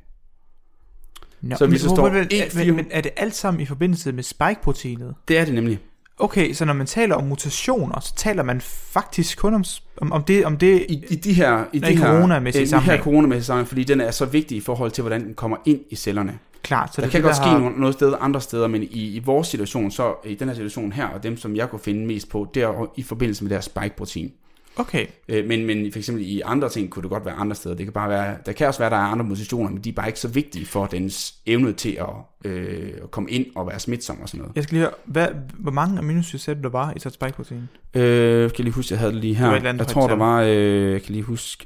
Nå, 1.41 1.55
Så 1.55 1.65
men, 1.65 1.74
der 1.74 1.79
står 1.79 2.09
men, 2.09 2.24
E4 2.24 2.65
men, 2.65 2.75
men 2.75 2.86
er 2.91 3.01
det 3.01 3.12
alt 3.15 3.36
sammen 3.36 3.62
i 3.62 3.65
forbindelse 3.65 4.12
med 4.12 4.24
spike-proteinet? 4.24 5.15
Det 5.27 5.38
er 5.38 5.45
det 5.45 5.53
nemlig. 5.53 5.79
Okay, 6.19 6.53
så 6.53 6.65
når 6.65 6.73
man 6.73 6.88
taler 6.88 7.15
om 7.15 7.23
mutationer, 7.23 7.99
så 7.99 8.13
taler 8.15 8.43
man 8.43 8.61
faktisk 8.61 9.38
kun 9.38 9.53
om, 9.53 9.63
om, 9.97 10.11
om 10.11 10.23
det... 10.23 10.45
Om 10.45 10.57
det 10.57 10.85
I, 10.89 11.03
i 11.09 11.15
de 11.15 11.33
her, 11.33 11.63
i 11.73 11.79
de 11.79 11.85
her, 11.85 12.05
coronamæssige 12.05 12.61
i 12.61 12.65
de 12.65 12.69
her 12.69 12.79
sammenhæng. 12.79 13.03
coronamæssige 13.03 13.45
sammenhæng, 13.45 13.67
fordi 13.67 13.83
den 13.83 14.01
er 14.01 14.11
så 14.11 14.25
vigtig 14.25 14.57
i 14.57 14.61
forhold 14.61 14.91
til, 14.91 15.01
hvordan 15.01 15.25
den 15.25 15.33
kommer 15.33 15.57
ind 15.65 15.79
i 15.89 15.95
cellerne. 15.95 16.39
klart, 16.63 16.95
så 16.95 17.01
der 17.01 17.05
det 17.07 17.11
kan 17.11 17.17
det, 17.21 17.25
godt 17.25 17.35
ske 17.35 17.45
har- 17.45 17.59
noget, 17.59 17.77
noget 17.77 17.93
sted 17.95 18.13
andre 18.19 18.41
steder, 18.41 18.67
men 18.67 18.83
i, 18.83 19.15
i 19.15 19.19
vores 19.25 19.47
situation, 19.47 19.91
så 19.91 20.13
i 20.25 20.35
den 20.35 20.47
her 20.47 20.55
situation 20.55 20.91
her, 20.91 21.05
og 21.07 21.23
dem, 21.23 21.38
som 21.38 21.55
jeg 21.55 21.69
kunne 21.69 21.79
finde 21.79 22.05
mest 22.05 22.29
på, 22.29 22.47
det 22.53 22.63
er 22.63 22.91
i 22.95 23.03
forbindelse 23.03 23.43
med 23.43 23.51
deres 23.51 23.65
spike-protein. 23.65 24.31
Okay, 24.79 25.05
Øh, 25.29 25.48
Men, 25.48 25.65
men 25.65 25.91
for 25.91 26.00
eksempel 26.00 26.25
i 26.27 26.41
andre 26.45 26.69
ting 26.69 26.89
kunne 26.89 27.03
det 27.03 27.09
godt 27.12 27.25
være 27.25 27.33
andre 27.36 27.55
steder. 27.55 27.75
Det 27.75 27.86
kan 27.86 27.93
bare 27.93 28.09
være, 28.09 28.38
der 28.45 28.51
kan 28.51 28.67
også 28.67 28.79
være, 28.79 28.89
der 28.89 28.95
er 28.95 29.00
andre 29.01 29.25
mutationer, 29.25 29.69
men 29.69 29.81
de 29.83 29.89
er 29.89 29.93
bare 29.93 30.07
ikke 30.07 30.19
så 30.19 30.27
vigtige 30.27 30.65
for 30.65 30.86
dens 30.86 31.36
evne 31.45 31.74
til 31.74 31.98
at, 32.00 32.05
øh, 32.51 32.91
at 33.03 33.12
komme 33.12 33.29
ind 33.31 33.45
og 33.55 33.67
være 33.67 33.79
smitsom 33.79 34.21
og 34.21 34.29
sådan 34.29 34.39
noget. 34.39 34.55
jeg 34.55 34.63
skal 34.63 34.74
lige 34.75 34.81
høre, 34.86 34.93
hvad, 35.05 35.27
hvor 35.59 35.71
mange 35.71 35.98
aminosyre 36.00 36.39
sagde 36.39 36.57
du, 36.57 36.63
der 36.63 36.69
var 36.69 36.93
i 36.95 37.00
sådan 37.00 37.13
spike-protein? 37.13 37.69
Øh, 37.93 38.01
kan 38.50 38.57
jeg 38.57 38.63
lige 38.63 38.71
huske, 38.74 38.93
jeg 38.93 39.00
havde 39.00 39.12
det 39.13 39.21
lige 39.21 39.29
Det 39.31 39.38
her. 39.38 39.45
var 39.45 39.53
et 39.53 39.57
eller 39.57 39.69
andet 39.69 39.79
jeg 39.79 39.88
tror, 39.88 40.07
der 40.07 40.15
var, 40.15 40.41
øh, 40.41 40.91
jeg 40.91 41.01
kan 41.01 41.12
lige 41.13 41.24
huske, 41.24 41.65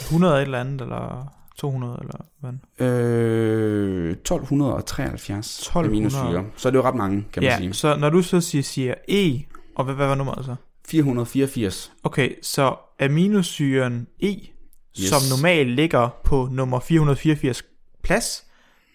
100 0.00 0.36
et 0.36 0.42
eller 0.42 0.60
andet, 0.60 0.80
eller 0.80 1.32
200, 1.58 1.98
eller 2.00 2.24
hvad? 2.40 2.86
øh, 2.88 4.16
1273 4.16 5.58
1200. 5.58 6.16
aminosyre. 6.18 6.44
Så 6.56 6.68
er 6.68 6.70
det 6.70 6.78
jo 6.78 6.82
ret 6.84 6.94
mange, 6.94 7.24
kan 7.32 7.42
man 7.42 7.50
Ja, 7.52 7.56
sige. 7.58 7.72
så 7.72 7.96
når 7.96 8.10
du 8.10 8.22
så 8.22 8.40
siger, 8.40 8.62
siger 8.62 8.94
E, 9.08 9.38
og 9.74 9.84
hvad, 9.84 9.94
hvad 9.94 10.06
var 10.06 10.14
nummeret 10.14 10.44
så? 10.44 10.54
484. 10.88 11.90
Okay, 12.04 12.30
så 12.42 12.74
aminosyren 13.00 14.06
E, 14.22 14.26
yes. 14.26 15.08
Som 15.08 15.20
normalt 15.36 15.70
ligger 15.70 16.08
på 16.24 16.48
nummer 16.52 16.80
484 16.80 17.62
plads 18.02 18.44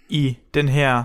i 0.10 0.38
den 0.54 0.70
her 0.70 1.04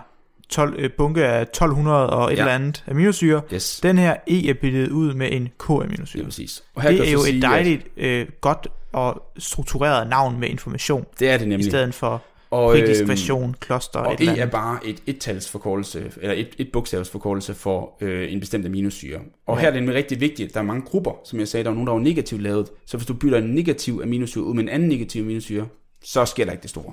12, 0.48 0.74
øh, 0.78 0.90
bunke 0.98 1.24
af 1.26 1.42
1200 1.42 2.10
og 2.10 2.32
et 2.32 2.36
Ja. 2.36 2.40
eller 2.42 2.54
andet 2.54 2.84
aminosyre, 2.90 3.42
Yes, 3.54 3.80
den 3.82 3.98
her 3.98 4.16
E 4.26 4.48
er 4.48 4.54
byttet 4.54 4.88
ud 4.88 5.14
med 5.14 5.28
en 5.32 5.42
det 5.44 5.50
er 5.60 5.64
K-aminosyre. 5.66 6.24
præcis. 6.24 6.62
Og 6.74 6.82
her 6.82 6.90
Det 6.90 7.08
er 7.08 7.12
jo 7.12 7.18
et 7.18 7.24
sige, 7.24 7.36
at 7.36 7.42
dejligt, 7.42 7.86
øh, 7.96 8.26
godt 8.40 8.68
og 8.92 9.22
struktureret 9.38 10.08
navn 10.08 10.40
med 10.40 10.48
information, 10.48 11.04
Det 11.18 11.28
er 11.30 11.36
det 11.38 11.44
i 11.44 11.48
nemlig. 11.48 11.66
stedet 11.70 11.94
for 11.94 12.22
og, 12.56 12.72
britisk 12.72 13.00
øhm, 13.00 13.08
version, 13.08 13.54
kloster 13.60 13.98
Og 13.98 14.14
et 14.14 14.20
eller 14.20 14.34
E 14.34 14.38
er 14.38 14.46
bare 14.46 14.86
et 14.86 15.02
et-talsforkortelse, 15.06 16.12
eller 16.20 16.34
et, 16.34 16.48
et 16.58 16.72
bogstavsforkortelse 16.72 17.54
for 17.54 17.96
øh, 18.00 18.32
en 18.32 18.40
bestemt 18.40 18.66
aminosyre. 18.66 19.20
Og 19.46 19.56
Ja. 19.56 19.60
her 19.60 19.70
er 19.70 19.80
det 19.80 19.94
rigtig 19.94 20.20
vigtigt, 20.20 20.48
at 20.48 20.54
der 20.54 20.60
er 20.60 20.64
mange 20.64 20.82
grupper, 20.82 21.12
som 21.24 21.38
jeg 21.38 21.48
sagde, 21.48 21.64
der 21.64 21.70
er 21.70 21.74
nogen, 21.74 21.86
der 21.86 21.94
er 21.94 21.98
negativt 21.98 22.42
lavet. 22.42 22.68
Så 22.86 22.96
hvis 22.96 23.06
du 23.06 23.14
bytter 23.14 23.38
en 23.38 23.54
negativ 23.54 24.00
aminosyre 24.02 24.44
ud 24.44 24.54
med 24.54 24.62
en 24.62 24.68
anden 24.68 24.88
negativ 24.88 25.22
aminosyre, 25.22 25.66
så 26.04 26.24
sker 26.24 26.44
der 26.44 26.52
ikke 26.52 26.62
det 26.62 26.70
store. 26.70 26.92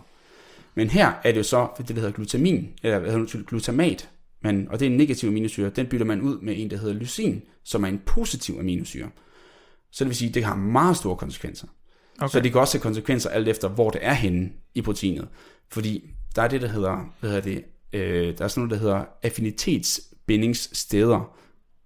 Men 0.76 0.90
her 0.90 1.12
er 1.24 1.32
det 1.32 1.38
jo 1.38 1.44
så, 1.44 1.68
det 1.78 1.88
der 1.88 1.94
hedder 1.94 2.12
glutamin, 2.12 2.70
eller 2.84 3.00
hvad 3.00 3.12
hedder 3.12 3.26
det, 3.26 3.48
glutamat, 3.48 4.10
men, 4.44 4.68
og 4.70 4.80
det 4.80 4.86
er 4.86 4.90
en 4.90 4.98
negativ 4.98 5.30
aminosyre, 5.30 5.70
den 5.70 5.86
bytter 5.86 6.06
man 6.06 6.22
ud 6.22 6.40
med 6.42 6.54
en, 6.58 6.70
der 6.70 6.78
hedder 6.78 6.94
lysin, 6.96 7.42
som 7.66 7.84
er 7.84 7.88
en 7.88 8.02
positiv 8.06 8.56
aminosyre. 8.60 9.10
Så 9.92 10.04
det 10.04 10.10
vil 10.10 10.16
sige, 10.16 10.30
at 10.30 10.36
det 10.36 10.44
har 10.44 10.56
meget 10.56 10.98
store 10.98 11.16
konsekvenser. 11.16 11.68
Okay. 12.18 12.28
Så 12.32 12.40
det 12.40 12.52
kan 12.52 12.62
også 12.62 12.78
have 12.78 12.82
konsekvenser 12.82 13.30
alt 13.30 13.48
efter, 13.48 13.68
hvor 13.68 13.90
det 13.90 14.00
er 14.04 14.14
henne 14.14 14.50
i 14.76 14.82
proteinet. 14.82 15.28
Fordi 15.74 16.10
der 16.36 16.42
er 16.42 16.48
det, 16.48 16.62
der 16.62 16.68
hedder, 16.68 17.14
hvad 17.20 17.30
hedder 17.30 17.44
det, 17.44 17.64
øh, 17.94 18.38
der 18.38 18.44
er 18.44 18.48
sådan 18.48 18.62
noget, 18.62 18.72
der 18.72 18.78
hedder 18.78 19.06
affinitetsbindingssteder. 19.24 21.38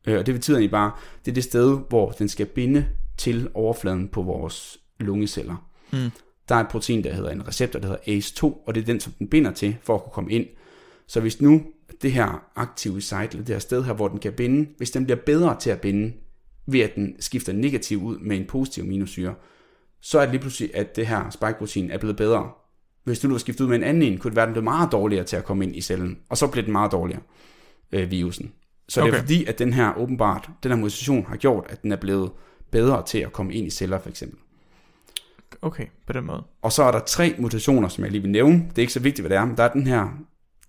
Øh, 0.08 0.20
og 0.20 0.26
det 0.26 0.36
betyder 0.36 0.58
egentlig 0.58 0.72
bare, 0.72 0.92
det 1.26 1.32
er 1.32 1.36
det 1.36 1.44
sted, 1.44 1.80
hvor 1.90 2.12
den 2.12 2.30
skal 2.30 2.46
binde 2.46 2.88
til 3.18 3.50
overfladen 3.54 4.08
på 4.08 4.22
vores 4.22 4.78
lungeceller. 5.00 5.70
Mm. 5.92 6.12
Der 6.50 6.56
er 6.56 6.60
et 6.60 6.68
protein, 6.68 7.04
der 7.04 7.14
hedder 7.14 7.30
en 7.30 7.48
receptor, 7.48 7.80
der 7.80 7.88
hedder 7.88 8.20
ACE2, 8.20 8.44
og 8.68 8.76
det 8.76 8.82
er 8.82 8.86
den, 8.86 9.00
som 9.00 9.14
den 9.20 9.28
binder 9.28 9.52
til, 9.52 9.78
for 9.84 9.96
at 9.96 10.04
kunne 10.04 10.14
komme 10.14 10.32
ind. 10.32 10.46
Så 11.08 11.20
hvis 11.20 11.42
nu 11.42 11.64
det 12.02 12.12
her 12.12 12.44
aktive 12.56 13.02
site, 13.02 13.38
det 13.38 13.50
her 13.50 13.60
sted 13.60 13.84
her, 13.84 13.94
hvor 13.94 14.08
den 14.08 14.20
kan 14.20 14.34
binde, 14.34 14.70
hvis 14.78 14.92
den 14.92 15.06
bliver 15.06 15.20
bedre 15.26 15.60
til 15.60 15.70
at 15.70 15.82
binde, 15.82 16.14
ved 16.66 16.80
at 16.80 16.96
den 16.96 17.16
skifter 17.20 17.54
negativ 17.54 18.04
ud 18.04 18.20
med 18.20 18.38
en 18.38 18.46
positiv 18.46 18.84
aminosyre, 18.84 19.36
så 20.02 20.20
er 20.20 20.22
det 20.22 20.32
lige 20.32 20.42
pludselig, 20.42 20.76
at 20.76 20.96
det 20.96 21.08
her 21.08 21.30
spike-protein 21.30 21.92
er 21.92 21.98
blevet 21.98 22.18
bedre. 22.18 22.52
Hvis 23.08 23.20
du 23.20 23.28
nu 23.28 23.34
var 23.34 23.40
skiftet 23.40 23.64
ud 23.64 23.70
med 23.70 23.78
en 23.78 23.84
anden 23.84 24.04
en, 24.04 24.18
kunne 24.18 24.30
det 24.30 24.36
være, 24.36 24.46
den 24.46 24.54
blev 24.54 24.64
meget 24.64 24.92
dårligere 24.92 25.24
til 25.24 25.36
at 25.36 25.44
komme 25.44 25.64
ind 25.64 25.76
i 25.76 25.82
cellen, 25.82 26.20
og 26.30 26.38
så 26.38 26.48
blev 26.48 26.64
den 26.64 26.72
meget 26.72 26.92
dårligere, 26.92 27.22
øh, 27.92 28.12
virusen. 28.12 28.52
Så 28.90 29.02
okay. 29.02 29.12
det 29.12 29.18
er 29.18 29.22
fordi, 29.22 29.46
at 29.46 29.60
den 29.60 29.74
her 29.74 29.98
åbenbart, 29.98 30.50
den 30.64 30.72
her 30.72 30.78
mutation 30.78 31.26
har 31.26 31.36
gjort, 31.36 31.66
at 31.70 31.82
den 31.82 31.92
er 31.92 31.96
blevet 31.96 32.32
bedre 32.72 33.06
til 33.06 33.18
at 33.18 33.34
komme 33.34 33.54
ind 33.54 33.68
i 33.68 33.70
celler, 33.70 34.00
for 34.00 34.10
eksempel. 34.10 34.40
Okay, 35.62 35.86
på 36.08 36.14
den 36.14 36.26
måde. 36.26 36.44
Og 36.62 36.72
så 36.72 36.84
er 36.84 36.92
der 36.92 37.00
tre 37.00 37.36
mutationer, 37.40 37.88
som 37.88 38.04
jeg 38.04 38.12
lige 38.12 38.22
vil 38.22 38.32
nævne. 38.32 38.66
Det 38.70 38.78
er 38.78 38.82
ikke 38.82 38.94
så 38.94 39.00
vigtigt, 39.00 39.28
hvad 39.28 39.30
det 39.30 39.38
er, 39.38 39.46
men 39.46 39.58
der 39.58 39.64
er 39.64 39.74
den 39.74 39.88
her 39.88 40.08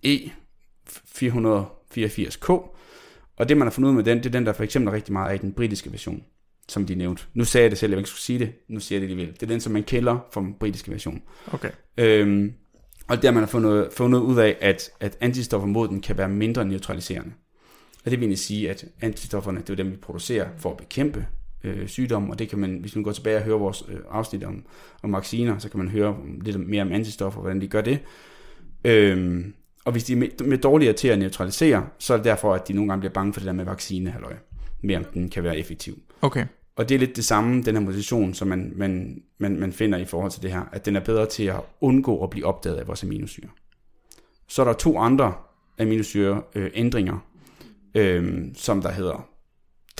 E484K, 0.06 2.50
og 3.36 3.48
det, 3.48 3.56
man 3.56 3.66
har 3.66 3.70
fundet 3.70 3.90
ud 3.90 3.94
med 3.94 4.04
den, 4.04 4.18
det 4.18 4.26
er 4.26 4.30
den, 4.30 4.46
der 4.46 4.52
for 4.52 4.64
eksempel 4.64 4.88
er 4.88 4.92
rigtig 4.92 5.12
meget 5.12 5.30
af 5.30 5.34
i 5.34 5.38
den 5.38 5.52
britiske 5.52 5.92
version, 5.92 6.24
som 6.68 6.86
de 6.86 6.94
nævnte. 6.94 7.22
Nu 7.34 7.44
sagde 7.44 7.62
jeg 7.62 7.70
det 7.70 7.78
selv, 7.78 7.90
jeg 7.90 7.98
ikke 7.98 8.10
skulle 8.10 8.22
sige 8.22 8.38
det, 8.38 8.52
nu 8.68 8.80
siger 8.80 8.96
jeg 8.96 9.08
det 9.08 9.12
alligevel. 9.12 9.34
Det 9.34 9.42
er 9.42 9.46
den, 9.46 9.60
som 9.60 9.72
man 9.72 9.82
kælder 9.82 10.26
for 10.32 10.40
den 10.40 10.54
britiske 10.60 10.90
version. 10.90 11.22
Okay. 11.52 11.70
Øhm, 11.98 12.52
og 13.08 13.22
der 13.22 13.30
man 13.30 13.42
har 13.42 13.48
fundet, 13.48 13.88
fundet 13.92 14.18
ud 14.18 14.38
af, 14.38 14.56
at, 14.60 14.90
at 15.00 15.16
antistoffer 15.20 15.66
mod 15.66 15.88
den 15.88 16.00
kan 16.00 16.18
være 16.18 16.28
mindre 16.28 16.64
neutraliserende. 16.64 17.32
Og 18.04 18.10
det 18.10 18.12
vil 18.12 18.24
egentlig 18.24 18.38
sige, 18.38 18.70
at 18.70 18.84
antistofferne, 19.00 19.60
det 19.60 19.70
er 19.70 19.74
dem, 19.74 19.90
vi 19.90 19.96
producerer 19.96 20.48
for 20.58 20.70
at 20.70 20.76
bekæmpe 20.76 21.26
øh, 21.64 21.88
sygdomme, 21.88 22.32
og 22.32 22.38
det 22.38 22.48
kan 22.48 22.58
man, 22.58 22.78
hvis 22.80 22.94
man 22.94 23.04
går 23.04 23.12
tilbage 23.12 23.36
og 23.36 23.42
hører 23.42 23.58
vores 23.58 23.84
øh, 23.88 23.98
afsnit 24.10 24.44
om, 24.44 24.64
om 25.02 25.12
vacciner, 25.12 25.58
så 25.58 25.68
kan 25.68 25.78
man 25.78 25.88
høre 25.88 26.16
lidt 26.40 26.68
mere 26.68 26.82
om 26.82 26.92
antistoffer, 26.92 27.40
hvordan 27.40 27.60
de 27.60 27.68
gør 27.68 27.80
det. 27.80 27.98
Øhm, 28.84 29.54
og 29.84 29.92
hvis 29.92 30.04
de 30.04 30.12
er 30.12 30.16
med, 30.16 30.44
med 30.44 30.58
dårligere 30.58 30.92
til 30.92 31.08
at 31.08 31.18
neutralisere, 31.18 31.86
så 31.98 32.12
er 32.12 32.16
det 32.16 32.24
derfor, 32.24 32.54
at 32.54 32.68
de 32.68 32.72
nogle 32.72 32.90
gange 32.90 33.00
bliver 33.00 33.12
bange 33.12 33.32
for 33.32 33.40
det 33.40 33.46
der 33.46 33.52
med 33.52 33.64
vaccine, 33.64 34.10
halløj, 34.10 34.34
mere 34.82 34.98
om 34.98 35.04
den 35.04 35.28
kan 35.28 35.44
være 35.44 35.58
effektiv. 35.58 35.98
Okay. 36.22 36.46
Og 36.78 36.88
det 36.88 36.94
er 36.94 36.98
lidt 36.98 37.16
det 37.16 37.24
samme, 37.24 37.62
den 37.62 37.74
her 37.74 37.82
motivation, 37.82 38.34
som 38.34 38.48
man, 38.48 38.72
man, 38.76 39.22
man, 39.38 39.60
man 39.60 39.72
finder 39.72 39.98
i 39.98 40.04
forhold 40.04 40.30
til 40.30 40.42
det 40.42 40.52
her, 40.52 40.62
at 40.72 40.86
den 40.86 40.96
er 40.96 41.00
bedre 41.00 41.26
til 41.26 41.42
at 41.42 41.60
undgå 41.80 42.22
at 42.22 42.30
blive 42.30 42.46
opdaget 42.46 42.76
af 42.76 42.86
vores 42.86 43.02
aminosyre. 43.02 43.48
Så 44.48 44.62
er 44.62 44.66
der 44.66 44.72
to 44.72 44.98
andre 44.98 45.34
aminosyre 45.78 46.42
øh, 46.54 46.70
ændringer, 46.74 47.18
øh, 47.94 48.44
som 48.54 48.82
der 48.82 48.90
hedder 48.90 49.28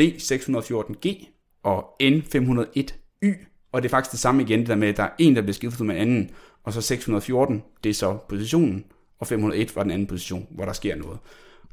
D614G 0.01 1.27
og 1.63 1.85
N501Y, 2.03 3.33
og 3.73 3.83
det 3.83 3.89
er 3.89 3.91
faktisk 3.91 4.13
det 4.13 4.21
samme 4.21 4.43
igen, 4.43 4.59
det 4.59 4.69
der 4.69 4.75
med, 4.75 4.89
at 4.89 4.97
der 4.97 5.03
er 5.03 5.11
en, 5.19 5.37
der 5.37 5.43
bliver 5.43 5.55
skiftet 5.55 5.81
ud 5.81 5.87
med 5.87 5.97
anden, 5.97 6.31
og 6.65 6.73
så 6.73 6.81
614, 6.81 7.63
det 7.85 7.91
er 7.91 7.95
så 7.95 8.19
positionen, 8.29 8.85
og 9.19 9.27
501 9.27 9.77
var 9.77 9.83
den 9.83 9.93
anden 9.93 10.07
position, 10.07 10.47
hvor 10.51 10.65
der 10.65 10.73
sker 10.73 10.97
noget. 10.97 11.19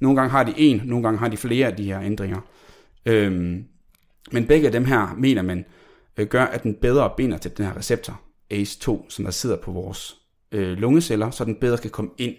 Nogle 0.02 0.16
gange 0.16 0.32
har 0.32 0.44
de 0.44 0.54
en, 0.58 0.82
nogle 0.86 1.04
gange 1.04 1.20
har 1.20 1.28
de 1.28 1.38
flere 1.38 1.68
af 1.68 1.76
de 1.76 1.84
her 1.84 2.02
ændringer. 2.02 2.40
Øhm, 3.06 3.66
men 4.32 4.48
begge 4.48 4.66
af 4.66 4.72
dem 4.72 4.86
her, 4.86 5.16
mener 5.18 5.42
man, 5.42 5.66
øh, 6.18 6.28
gør, 6.28 6.44
at 6.44 6.64
den 6.64 6.76
bedre 6.76 7.12
binder 7.18 7.38
til 7.38 7.58
den 7.58 7.66
her 7.66 7.78
receptor, 7.78 8.22
ACE2, 8.54 9.10
som 9.10 9.26
der 9.26 9.32
sidder 9.32 9.58
på 9.58 9.72
vores 9.72 10.18
øh, 10.52 10.78
lungeceller, 10.78 11.32
så 11.32 11.46
den 11.46 11.56
bedre 11.56 11.78
kan 11.78 11.90
komme 11.92 12.12
ind. 12.18 12.36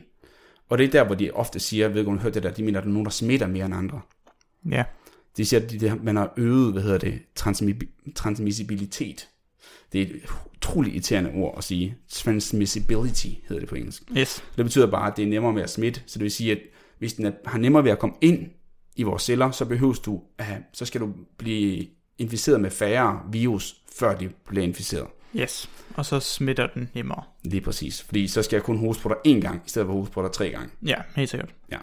Og 0.69 0.79
det 0.79 0.87
er 0.87 0.91
der, 0.91 1.05
hvor 1.05 1.15
de 1.15 1.31
ofte 1.31 1.61
siger, 1.61 1.89
ved 1.89 2.05
du 2.05 2.11
har 2.11 2.19
hørt 2.19 2.35
det 2.35 2.43
der, 2.43 2.51
de 2.51 2.63
mener, 2.63 2.79
at 2.79 2.85
der 2.85 2.91
er 2.91 2.93
nogen, 2.93 3.05
der 3.05 3.11
smitter 3.11 3.47
mere 3.47 3.67
end 3.67 3.75
andre. 3.75 4.01
Ja. 4.71 4.85
De 5.37 5.45
siger, 5.45 5.61
at 5.61 5.71
de, 5.71 6.01
man 6.03 6.17
har 6.17 6.33
øget, 6.37 6.73
hvad 6.73 6.83
hedder 6.83 6.99
det, 6.99 7.21
transmi- 7.41 8.13
transmissibilitet. 8.15 9.29
Det 9.93 10.03
er 10.03 10.07
et 10.07 10.23
utroligt 10.57 10.95
irriterende 10.95 11.31
ord 11.35 11.55
at 11.59 11.65
sige. 11.65 11.97
Transmissibility 12.09 13.29
hedder 13.49 13.61
det 13.61 13.69
på 13.69 13.75
engelsk. 13.75 14.03
Yes. 14.17 14.45
Det 14.57 14.65
betyder 14.65 14.87
bare, 14.87 15.11
at 15.11 15.17
det 15.17 15.23
er 15.23 15.27
nemmere 15.27 15.55
ved 15.55 15.63
at 15.63 15.71
smitte. 15.71 16.01
Så 16.07 16.19
det 16.19 16.23
vil 16.23 16.31
sige, 16.31 16.53
at 16.53 16.59
hvis 16.99 17.13
den 17.15 17.27
er, 17.27 17.33
har 17.45 17.59
nemmere 17.59 17.85
ved 17.85 17.91
at 17.91 17.99
komme 17.99 18.17
ind 18.21 18.51
i 18.97 19.03
vores 19.03 19.23
celler, 19.23 19.51
så 19.51 19.65
behøves 19.65 19.99
du 19.99 20.23
at 20.39 20.45
have, 20.45 20.63
så 20.73 20.85
skal 20.85 21.01
du 21.01 21.13
blive 21.37 21.87
inficeret 22.19 22.61
med 22.61 22.71
færre 22.71 23.21
virus, 23.33 23.77
før 23.99 24.15
de 24.15 24.31
bliver 24.49 24.65
inficeret. 24.65 25.07
Yes. 25.37 25.71
Og 25.95 26.07
så 26.07 26.21
smitter 26.21 26.67
den 26.67 26.91
nemmere. 26.95 27.23
Lige 27.45 27.61
præcis. 27.61 28.03
Fordi 28.03 28.29
så 28.29 28.43
skal 28.43 28.57
jeg 28.57 28.63
kun 28.63 28.79
hoste 28.79 29.03
på 29.03 29.09
dig 29.09 29.37
én 29.37 29.41
gang, 29.41 29.63
i 29.67 29.69
stedet 29.69 29.87
for 29.87 29.95
hoste 29.95 30.13
på 30.13 30.23
dig 30.23 30.33
tre 30.33 30.51
gange. 30.51 30.69
Ja, 30.87 30.97
helt 31.17 31.31
sikkert. 31.31 31.55
Ja. 31.71 31.79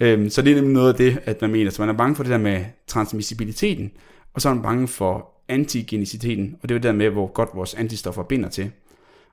øhm, 0.06 0.30
så 0.30 0.42
det 0.42 0.50
er 0.50 0.54
nemlig 0.54 0.72
noget 0.72 0.88
af 0.92 0.94
det, 0.94 1.18
at 1.24 1.40
man 1.40 1.50
mener. 1.50 1.70
Så 1.70 1.82
man 1.82 1.88
er 1.88 1.98
bange 1.98 2.16
for 2.16 2.22
det 2.22 2.30
der 2.30 2.38
med 2.38 2.64
transmissibiliteten, 2.86 3.92
og 4.34 4.40
så 4.40 4.48
er 4.48 4.54
man 4.54 4.62
bange 4.62 4.88
for 4.88 5.28
antigeniciteten, 5.48 6.56
og 6.62 6.68
det 6.68 6.74
er 6.74 6.74
jo 6.74 6.78
det 6.78 6.82
der 6.82 6.92
med, 6.92 7.10
hvor 7.10 7.32
godt 7.32 7.48
vores 7.54 7.74
antistoffer 7.74 8.22
binder 8.22 8.48
til. 8.48 8.70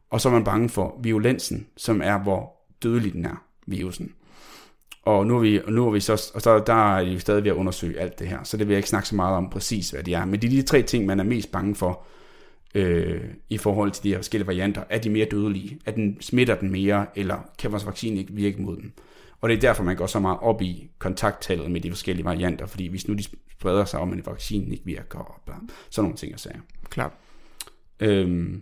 Og 0.09 0.21
så 0.21 0.29
er 0.29 0.33
man 0.33 0.43
bange 0.43 0.69
for 0.69 0.99
virulensen, 1.03 1.67
som 1.77 2.01
er, 2.01 2.17
hvor 2.17 2.53
dødelig 2.83 3.13
den 3.13 3.25
er, 3.25 3.43
virusen. 3.67 4.13
Og 5.03 5.27
nu 5.27 5.35
er 5.35 5.39
vi, 5.39 5.61
og 5.61 5.73
nu 5.73 5.87
er 5.87 5.91
vi 5.91 5.99
så, 5.99 6.31
og 6.35 6.41
så 6.41 6.59
der 6.59 6.95
er 6.95 7.05
de 7.05 7.19
stadig 7.19 7.43
ved 7.43 7.51
at 7.51 7.55
undersøge 7.55 7.99
alt 7.99 8.19
det 8.19 8.27
her, 8.27 8.43
så 8.43 8.57
det 8.57 8.67
vil 8.67 8.73
jeg 8.73 8.79
ikke 8.79 8.89
snakke 8.89 9.07
så 9.07 9.15
meget 9.15 9.37
om 9.37 9.49
præcis, 9.49 9.89
hvad 9.89 10.03
de 10.03 10.13
er. 10.13 10.25
Men 10.25 10.41
det 10.41 10.47
er 10.47 10.51
de 10.51 10.61
tre 10.61 10.81
ting, 10.81 11.05
man 11.05 11.19
er 11.19 11.23
mest 11.23 11.51
bange 11.51 11.75
for, 11.75 12.03
øh, 12.75 13.23
i 13.49 13.57
forhold 13.57 13.91
til 13.91 14.03
de 14.03 14.09
her 14.09 14.17
forskellige 14.17 14.47
varianter. 14.47 14.83
Er 14.89 14.99
de 14.99 15.09
mere 15.09 15.27
dødelige? 15.31 15.79
Er 15.85 15.91
den, 15.91 16.21
smitter 16.21 16.55
den 16.55 16.71
mere? 16.71 17.05
Eller 17.15 17.49
kan 17.59 17.71
vores 17.71 17.85
vaccine 17.85 18.19
ikke 18.19 18.33
virke 18.33 18.61
mod 18.61 18.77
dem? 18.77 18.91
Og 19.41 19.49
det 19.49 19.55
er 19.55 19.61
derfor, 19.61 19.83
man 19.83 19.95
går 19.95 20.07
så 20.07 20.19
meget 20.19 20.39
op 20.41 20.61
i 20.61 20.89
kontakttallet 20.97 21.71
med 21.71 21.81
de 21.81 21.91
forskellige 21.91 22.25
varianter, 22.25 22.65
fordi 22.65 22.87
hvis 22.87 23.07
nu 23.07 23.13
de 23.13 23.23
spreder 23.51 23.85
sig 23.85 23.99
om, 23.99 24.13
at 24.13 24.25
vaccinen 24.25 24.71
ikke 24.71 24.85
virker, 24.85 25.19
og 25.19 25.41
bla, 25.45 25.55
sådan 25.89 26.03
nogle 26.03 26.17
ting 26.17 26.33
og 26.33 26.39
sager. 26.39 26.59
Klart. 26.89 27.11
Øhm, 27.99 28.61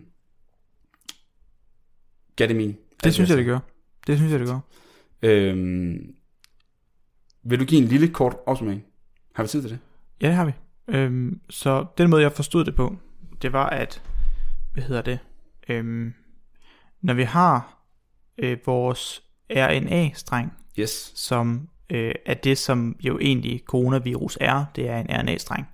gav 2.36 2.48
det 2.48 2.56
min? 2.56 2.76
Det 3.04 3.14
synes 3.14 3.30
jeg, 3.30 3.38
det 3.38 3.46
gør. 3.46 3.58
Det 4.06 4.16
synes 4.16 4.32
jeg, 4.32 4.40
det 4.40 4.48
gør. 4.48 4.60
Øhm, 5.22 6.14
vil 7.42 7.60
du 7.60 7.64
give 7.64 7.82
en 7.82 7.88
lille 7.88 8.08
kort 8.08 8.36
opsummering? 8.46 8.82
Har 9.34 9.42
vi 9.42 9.48
tid 9.48 9.62
til 9.62 9.70
det? 9.70 9.78
Ja, 10.22 10.26
det 10.26 10.34
har 10.36 10.44
vi. 10.44 10.52
Øhm, 10.88 11.40
så 11.50 11.86
den 11.98 12.10
måde, 12.10 12.22
jeg 12.22 12.32
forstod 12.32 12.64
det 12.64 12.74
på, 12.74 12.96
det 13.42 13.52
var, 13.52 13.66
at, 13.70 14.02
hvad 14.72 14.82
hedder 14.82 15.02
det, 15.02 15.18
øhm, 15.68 16.14
når 17.02 17.14
vi 17.14 17.22
har 17.22 17.78
øh, 18.38 18.58
vores 18.66 19.22
RNA-streng, 19.50 20.52
Yes. 20.78 21.12
som 21.14 21.68
øh, 21.90 22.14
er 22.26 22.34
det, 22.34 22.58
som 22.58 22.96
jo 23.00 23.18
egentlig 23.18 23.62
coronavirus 23.66 24.38
er, 24.40 24.64
det 24.76 24.88
er 24.88 24.98
en 24.98 25.06
RNA-streng. 25.10 25.66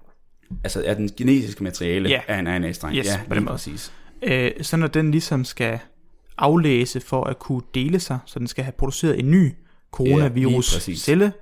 Altså 0.64 0.83
er 0.87 0.94
den 0.94 1.09
genetiske 1.16 1.64
materiale 1.64 2.09
Ja. 2.09 2.20
af 2.29 2.38
en 2.38 2.46
RNA-streng? 2.48 2.96
Yes, 2.96 3.07
ja, 3.07 3.20
på 3.29 3.35
den 3.35 3.44
måde. 3.44 3.53
præcis. 3.53 3.92
Øh, 4.22 4.50
så 4.62 4.77
når 4.77 4.87
den 4.87 5.11
ligesom 5.11 5.44
skal 5.44 5.79
aflæse 6.38 7.00
for 7.00 7.24
at 7.24 7.38
kunne 7.38 7.62
dele 7.74 8.00
sig, 8.00 8.18
så 8.27 8.38
den 8.38 8.46
skal 8.46 8.64
have 8.64 8.72
produceret 8.72 9.18
en 9.18 9.31
ny 9.31 9.53
coronavirus 9.96 10.74
præcis. 10.74 11.00
celle, 11.00 11.33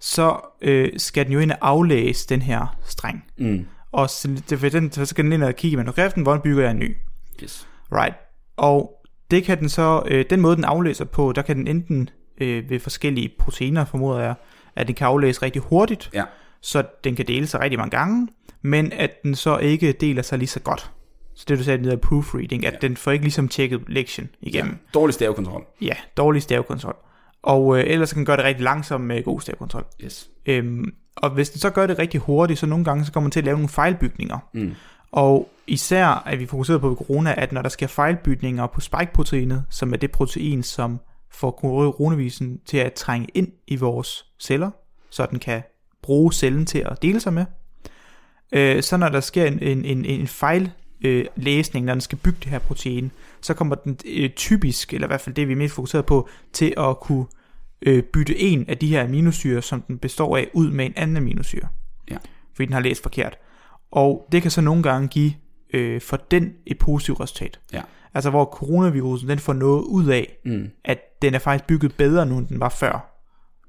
så 0.00 0.36
øh, 0.62 0.88
skal 0.96 1.24
den 1.24 1.32
jo 1.32 1.38
ind 1.38 1.50
og 1.52 1.58
aflæse 1.60 2.28
den 2.28 2.42
her 2.42 2.76
streng. 2.84 3.24
Mm. 3.38 3.66
Og 3.92 4.10
så, 4.10 4.28
det, 4.50 4.72
den, 4.72 4.92
så 4.92 5.06
skal 5.06 5.24
den 5.24 5.32
ind 5.32 5.42
og 5.42 5.54
kigge 5.56 5.72
i 5.72 5.76
manuskripten, 5.76 6.22
hvordan 6.22 6.40
bygger 6.42 6.62
jeg 6.62 6.70
en 6.70 6.78
ny. 6.78 6.96
Yes. 7.42 7.68
Right. 7.92 8.14
Og 8.56 9.04
det 9.30 9.44
kan 9.44 9.58
den 9.60 9.68
så, 9.68 10.02
øh, 10.06 10.24
den 10.30 10.40
måde 10.40 10.56
den 10.56 10.64
aflæser 10.64 11.04
på, 11.04 11.32
der 11.32 11.42
kan 11.42 11.56
den 11.56 11.66
enten 11.66 12.08
øh, 12.40 12.70
ved 12.70 12.80
forskellige 12.80 13.30
proteiner, 13.38 13.84
formoder 13.84 14.20
jeg, 14.20 14.34
at 14.76 14.86
den 14.86 14.94
kan 14.94 15.06
aflæse 15.06 15.42
rigtig 15.42 15.62
hurtigt, 15.62 16.10
Ja. 16.14 16.24
så 16.60 16.84
den 17.04 17.16
kan 17.16 17.26
dele 17.26 17.46
sig 17.46 17.60
rigtig 17.60 17.78
mange 17.78 17.96
gange, 17.96 18.28
men 18.62 18.92
at 18.92 19.22
den 19.22 19.34
så 19.34 19.58
ikke 19.58 19.92
deler 19.92 20.22
sig 20.22 20.38
lige 20.38 20.48
så 20.48 20.60
godt. 20.60 20.90
Så 21.34 21.44
det 21.48 21.58
du 21.58 21.64
sagde, 21.64 21.90
det 21.90 22.00
proofreading, 22.00 22.66
at 22.66 22.72
Ja. 22.72 22.78
den 22.88 22.96
får 22.96 23.10
ikke 23.10 23.24
ligesom 23.24 23.48
tjekket 23.48 23.80
lektion 23.86 24.28
igennem. 24.40 24.72
ja. 24.72 24.78
Dårlig 24.94 25.14
stavekontrol. 25.14 25.64
Ja, 25.80 25.94
dårlig 26.16 26.42
stavekontrol. 26.42 26.96
Og 27.42 27.78
øh, 27.78 27.84
ellers 27.86 28.12
kan 28.12 28.18
den 28.18 28.26
gøre 28.26 28.36
det 28.36 28.44
rigtig 28.44 28.64
langsomt 28.64 29.04
med 29.04 29.22
god 29.22 29.40
stavekontrol. 29.40 29.84
Yes. 30.04 30.30
Øhm, 30.46 30.92
og 31.16 31.30
hvis 31.30 31.50
den 31.50 31.60
så 31.60 31.70
gør 31.70 31.86
det 31.86 31.98
rigtig 31.98 32.20
hurtigt, 32.20 32.58
så 32.58 32.66
nogle 32.66 32.84
gange 32.84 33.04
så 33.04 33.12
kommer 33.12 33.24
man 33.26 33.30
til 33.30 33.40
at 33.40 33.44
lave 33.44 33.56
nogle 33.56 33.68
fejlbygninger. 33.68 34.38
Mm. 34.54 34.74
Og 35.12 35.48
især 35.66 36.22
er 36.26 36.36
vi 36.36 36.46
fokuseret 36.46 36.80
på 36.80 36.88
ved 36.88 36.96
corona, 36.96 37.34
at 37.36 37.52
når 37.52 37.62
der 37.62 37.68
sker 37.68 37.86
fejlbygninger 37.86 38.66
på 38.66 38.80
spike-proteinet, 38.80 39.64
som 39.70 39.92
er 39.92 39.96
det 39.96 40.10
protein, 40.10 40.62
som 40.62 41.00
får 41.30 41.50
coronavisen 41.50 42.60
til 42.66 42.76
at 42.76 42.92
trænge 42.92 43.28
ind 43.34 43.48
i 43.66 43.76
vores 43.76 44.24
celler, 44.40 44.70
så 45.10 45.26
den 45.30 45.38
kan 45.38 45.62
bruge 46.02 46.32
cellen 46.32 46.66
til 46.66 46.78
at 46.78 47.02
dele 47.02 47.20
sig 47.20 47.32
med. 47.32 47.44
Øh, 48.52 48.82
så 48.82 48.96
når 48.96 49.08
der 49.08 49.20
sker 49.20 49.46
en, 49.46 49.58
en, 49.62 49.84
en, 49.84 50.04
en 50.04 50.26
fejl 50.26 50.72
øh, 51.04 51.24
læsning, 51.36 51.86
når 51.86 51.94
den 51.94 52.00
skal 52.00 52.18
bygge 52.18 52.38
det 52.42 52.50
her 52.50 52.58
protein, 52.58 53.10
så 53.40 53.54
kommer 53.54 53.74
den 53.74 53.98
øh, 54.06 54.30
typisk, 54.30 54.94
eller 54.94 55.06
i 55.06 55.10
hvert 55.10 55.20
fald 55.20 55.34
det 55.34 55.48
vi 55.48 55.52
er 55.52 55.56
mest 55.56 55.74
fokuseret 55.74 56.06
på, 56.06 56.28
til 56.52 56.74
at 56.78 57.00
kunne 57.00 57.24
øh, 57.82 58.02
bytte 58.02 58.38
en 58.40 58.64
af 58.68 58.78
de 58.78 58.86
her 58.88 59.04
aminosyre, 59.04 59.62
som 59.62 59.82
den 59.82 59.98
består 59.98 60.36
af, 60.36 60.48
ud 60.52 60.70
med 60.70 60.86
en 60.86 60.92
anden 60.96 61.16
aminosyre. 61.16 61.68
Ja. 62.10 62.16
Fordi 62.54 62.66
den 62.66 62.72
har 62.72 62.80
læst 62.80 63.02
forkert. 63.02 63.36
Og 63.90 64.28
det 64.32 64.42
kan 64.42 64.50
så 64.50 64.60
nogle 64.60 64.82
gange 64.82 65.08
give 65.08 65.32
øh, 65.74 66.00
for 66.00 66.16
den 66.30 66.52
et 66.66 66.78
positivt 66.78 67.20
resultat. 67.20 67.60
Ja. 67.72 67.82
Altså 68.14 68.30
hvor 68.30 68.44
coronavirusen, 68.44 69.28
den 69.28 69.38
får 69.38 69.52
noget 69.52 69.82
ud 69.82 70.06
af, 70.06 70.38
Mm. 70.44 70.70
at 70.84 70.98
den 71.22 71.34
er 71.34 71.38
faktisk 71.38 71.66
bygget 71.66 71.94
bedre 71.96 72.26
nu, 72.26 72.38
end 72.38 72.46
den 72.46 72.60
var 72.60 72.68
før. 72.68 73.14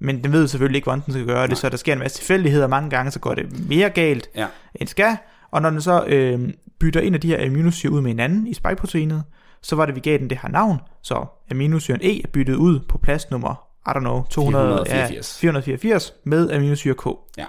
Men 0.02 0.24
den 0.24 0.32
ved 0.32 0.48
selvfølgelig 0.48 0.76
ikke, 0.78 0.86
hvordan 0.86 1.02
den 1.06 1.14
skal 1.14 1.26
gøre 1.26 1.42
det, 1.42 1.50
Nej. 1.50 1.56
så 1.56 1.70
der 1.70 1.78
sker 1.78 1.94
en 1.94 2.00
masse 2.00 2.18
tilfældigheder. 2.18 2.68
Mange 2.68 2.90
gange 2.90 3.12
så 3.12 3.20
går 3.20 3.34
det 3.36 3.68
mere 3.70 3.90
galt, 3.90 4.30
Ja. 4.36 4.44
end 4.76 4.80
det 4.80 4.90
skal. 4.90 5.18
Og 5.52 5.62
når 5.62 5.70
den 5.70 5.82
så 5.82 6.04
øh, 6.08 6.50
bytter 6.80 7.00
en 7.02 7.14
af 7.14 7.22
de 7.22 7.28
her 7.28 7.46
aminosyre 7.46 7.92
ud 7.92 8.02
med 8.02 8.12
en 8.12 8.20
anden 8.20 8.48
i 8.48 8.54
spikeproteinet, 8.54 9.24
så 9.62 9.76
var 9.76 9.86
det, 9.86 9.96
vi 9.96 10.00
gav 10.00 10.18
den 10.18 10.30
det 10.30 10.38
her 10.42 10.50
navn. 10.50 10.78
Så 11.04 11.26
aminosyren 11.52 12.00
E 12.04 12.22
er 12.24 12.28
byttet 12.34 12.56
ud 12.56 12.80
på 12.80 12.98
plads 12.98 13.32
nummer, 13.32 13.64
I 13.88 13.90
don't 13.90 14.00
know, 14.00 14.24
200, 14.30 14.66
484. 14.86 15.40
Ja, 15.44 15.48
484 15.48 16.14
med 16.24 16.52
aminosyre 16.52 16.94
K. 16.94 17.06
Ja. 17.38 17.46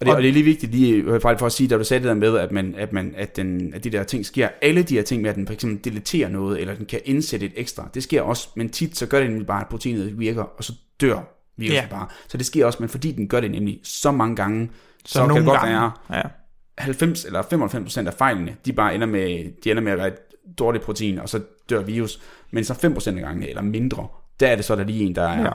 Og 0.00 0.06
det, 0.06 0.08
Og- 0.08 0.16
og 0.16 0.22
det 0.22 0.28
er 0.28 0.32
lige 0.32 0.44
vigtigt 0.44 0.72
lige 0.72 0.94
øh, 0.94 1.20
faktisk 1.20 1.38
for 1.38 1.46
at 1.46 1.52
sige, 1.52 1.68
da 1.68 1.78
du 1.78 1.84
sagde 1.84 2.02
det 2.02 2.08
der 2.08 2.14
med, 2.14 2.36
at, 2.38 2.52
man, 2.52 2.74
at, 2.78 2.92
man, 2.92 3.14
at, 3.16 3.36
den, 3.36 3.74
at 3.74 3.84
de 3.84 3.90
der 3.90 4.02
ting 4.02 4.26
sker, 4.26 4.48
alle 4.62 4.82
de 4.82 4.94
her 4.94 5.02
ting 5.02 5.22
med, 5.22 5.30
at 5.30 5.36
den 5.36 5.46
for 5.46 5.54
eksempel 5.54 5.84
deleterer 5.92 6.28
noget, 6.28 6.60
eller 6.60 6.74
den 6.74 6.86
kan 6.86 7.00
indsætte 7.04 7.46
et 7.46 7.52
ekstra, 7.56 7.88
det 7.94 8.02
sker 8.02 8.22
også, 8.22 8.48
men 8.56 8.68
tit 8.68 8.96
så 8.96 9.06
gør 9.06 9.20
det 9.20 9.28
nemlig 9.30 9.46
bare, 9.46 9.60
at 9.60 9.68
proteinet 9.68 10.18
virker, 10.18 10.42
og 10.42 10.64
så 10.64 10.72
dør 11.00 11.18
virusen 11.56 11.74
Ja. 11.76 11.86
bare. 11.90 12.06
Så 12.28 12.36
det 12.38 12.46
sker 12.46 12.66
også, 12.66 12.76
men 12.80 12.88
fordi 12.88 13.12
den 13.12 13.28
gør 13.28 13.40
det 13.40 13.50
nemlig 13.50 13.80
så 13.84 14.10
mange 14.10 14.36
gange, 14.36 14.70
så, 15.04 15.12
så 15.12 15.26
kan 15.26 15.36
det 15.36 15.44
godt 15.44 15.60
gange. 15.60 15.74
være, 15.74 15.90
Ja. 16.12 16.22
90 16.78 17.24
eller 17.24 17.42
95% 17.42 18.06
af 18.06 18.14
fejlene, 18.14 18.56
de 18.66 18.72
bare 18.72 18.94
ender 18.94 19.06
med, 19.06 19.52
de 19.64 19.70
ender 19.70 19.82
med 19.82 19.92
at 19.92 19.98
være 19.98 20.08
et 20.08 20.14
dårligt 20.58 20.84
protein, 20.84 21.18
og 21.18 21.28
så 21.28 21.40
dør 21.70 21.82
virus. 21.82 22.20
Men 22.50 22.64
så 22.64 22.72
5% 22.74 23.08
af 23.16 23.22
gangene, 23.22 23.48
eller 23.48 23.62
mindre, 23.62 24.06
der 24.40 24.46
er 24.46 24.56
det 24.56 24.64
så 24.64 24.76
der 24.76 24.84
lige 24.84 25.04
en, 25.04 25.14
der 25.14 25.22
er, 25.22 25.42
Ja. 25.42 25.50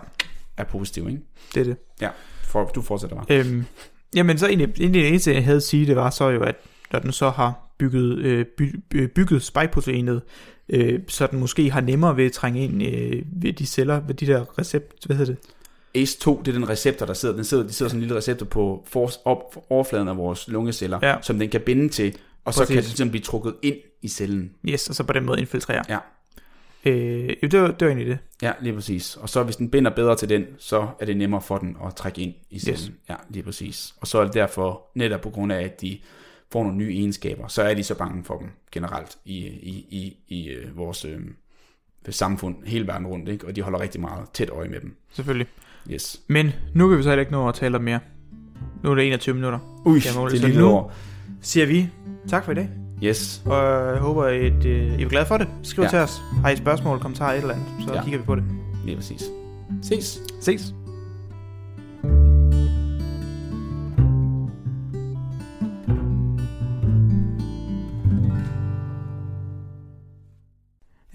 er 0.57 0.63
positiv, 0.63 1.07
ikke? 1.09 1.21
Det 1.53 1.59
er 1.59 1.63
det. 1.63 1.77
Ja, 2.01 2.09
for, 2.43 2.65
du 2.65 2.81
fortsætter 2.81 3.15
bare. 3.15 3.25
Øhm, 3.29 3.65
jamen 4.15 4.37
så 4.37 4.47
egentlig, 4.47 4.73
egentlig 4.79 5.01
det 5.01 5.07
eneste, 5.09 5.33
jeg 5.33 5.43
havde 5.43 5.57
at 5.57 5.63
sige, 5.63 5.85
det 5.87 5.95
var 5.95 6.09
så 6.09 6.29
jo, 6.29 6.43
at 6.43 6.55
når 6.91 6.99
den 6.99 7.11
så 7.11 7.29
har 7.29 7.73
bygget, 7.79 8.17
øh, 8.17 8.45
by, 8.57 8.75
bygget 9.15 9.43
spikeproteinet, 9.43 10.21
øh, 10.69 10.99
så 11.07 11.27
den 11.27 11.39
måske 11.39 11.71
har 11.71 11.81
nemmere 11.81 12.17
ved 12.17 12.25
at 12.25 12.31
trænge 12.31 12.63
ind 12.63 12.83
øh, 12.83 13.21
ved 13.41 13.53
de 13.53 13.65
celler, 13.65 13.99
ved 13.99 14.15
de 14.15 14.25
der 14.27 14.59
recept, 14.59 15.05
hvad 15.05 15.15
hedder 15.15 15.33
det? 15.33 15.41
ACE2, 15.95 16.39
det 16.39 16.47
er 16.47 16.51
den 16.51 16.69
receptor, 16.69 17.05
der 17.05 17.13
sidder, 17.13 17.35
den 17.35 17.43
sidder, 17.43 17.63
de 17.63 17.73
sidder 17.73 17.89
sådan 17.89 17.97
en 17.97 18.01
lille 18.01 18.15
receptor 18.17 18.45
på 18.45 18.83
for, 18.87 19.11
op, 19.25 19.65
overfladen 19.69 20.07
af 20.07 20.17
vores 20.17 20.47
lungeceller, 20.47 20.99
Ja. 21.01 21.15
som 21.21 21.39
den 21.39 21.49
kan 21.49 21.61
binde 21.61 21.89
til, 21.89 22.17
og 22.45 22.53
så 22.53 22.59
Præcis. 22.59 22.73
kan 22.73 22.75
den 22.75 22.83
simpelthen 22.83 23.09
blive 23.09 23.21
trukket 23.23 23.55
ind 23.61 23.75
i 24.01 24.07
cellen. 24.07 24.51
Yes, 24.69 24.89
og 24.89 24.95
så 24.95 25.03
på 25.03 25.13
den 25.13 25.25
måde 25.25 25.39
infiltrere. 25.39 25.83
Ja. 25.89 25.97
Øh, 26.85 27.29
det 27.51 27.61
var, 27.61 27.67
det 27.67 27.81
var 27.81 27.87
egentlig 27.87 28.07
det. 28.07 28.17
Ja, 28.41 28.51
lige 28.61 28.73
præcis. 28.73 29.15
Og 29.15 29.29
så 29.29 29.43
hvis 29.43 29.55
den 29.55 29.69
binder 29.69 29.91
bedre 29.91 30.15
til 30.15 30.29
den, 30.29 30.45
så 30.57 30.87
er 30.99 31.05
det 31.05 31.17
nemmere 31.17 31.41
for 31.41 31.57
den 31.57 31.77
at 31.87 31.95
trække 31.95 32.21
ind 32.21 32.33
i 32.49 32.59
cellen. 32.59 32.85
Yes. 32.87 32.91
Ja, 33.09 33.15
lige 33.29 33.43
præcis. 33.43 33.93
Og 34.01 34.07
så 34.07 34.17
er 34.19 34.23
det 34.23 34.33
derfor, 34.33 34.81
netop 34.95 35.21
på 35.21 35.29
grund 35.29 35.51
af, 35.51 35.63
at 35.63 35.81
de 35.81 35.99
får 36.51 36.63
nogle 36.63 36.77
nye 36.77 36.93
egenskaber, 36.93 37.47
så 37.47 37.61
er 37.61 37.73
de 37.73 37.83
så 37.83 37.95
bange 37.95 38.23
for 38.23 38.37
dem 38.37 38.49
generelt 38.71 39.17
i, 39.25 39.37
i, 39.45 39.85
i, 39.89 40.17
i 40.27 40.47
øh, 40.49 40.77
vores 40.77 41.05
øh, 41.05 41.19
samfund 42.09 42.55
hele 42.65 42.87
verden 42.87 43.07
rundt, 43.07 43.29
ikke? 43.29 43.47
og 43.47 43.55
de 43.55 43.61
holder 43.61 43.79
rigtig 43.81 44.01
meget 44.01 44.29
tæt 44.33 44.49
øje 44.49 44.67
med 44.67 44.79
dem. 44.81 44.95
Selvfølgelig. 45.11 45.47
Yes. 45.91 46.19
Men 46.29 46.51
nu 46.73 46.89
kan 46.89 46.97
vi 46.97 47.03
så 47.03 47.09
heller 47.09 47.19
ikke 47.21 47.31
nå 47.31 47.47
at 47.49 47.55
tale 47.55 47.77
om 47.77 47.83
mere. 47.83 47.99
Nu 48.83 48.91
er 48.91 48.95
det 48.95 49.07
21 49.07 49.35
minutter. 49.35 49.59
Ui, 49.85 49.99
det 49.99 50.05
er 50.15 50.47
lige 50.47 50.59
nu- 50.59 50.67
over. 50.69 50.89
Siger 51.41 51.65
vi 51.65 51.89
tak 52.27 52.45
for 52.45 52.51
i 52.51 52.55
dag. 52.55 52.69
Yes. 53.03 53.41
Og 53.45 53.91
jeg 53.93 53.97
håber, 54.01 54.23
at 54.23 54.65
øh, 54.65 54.99
I 54.99 55.03
er 55.03 55.09
glade 55.09 55.25
for 55.25 55.37
det. 55.37 55.47
Skriv 55.63 55.83
ja. 55.83 55.89
Til 55.89 55.99
os. 55.99 56.21
Har 56.41 56.49
I 56.49 56.55
spørgsmål, 56.55 56.99
kommentarer, 56.99 57.33
et 57.33 57.41
eller 57.41 57.53
andet, 57.53 57.67
så. 57.87 57.93
Ja. 57.93 58.03
kigger 58.03 58.19
vi 58.19 58.25
på 58.25 58.35
det. 58.35 58.43
Lige 58.85 58.95
præcis. 58.95 59.23
Ses. 59.83 60.19
Ses. 60.41 60.73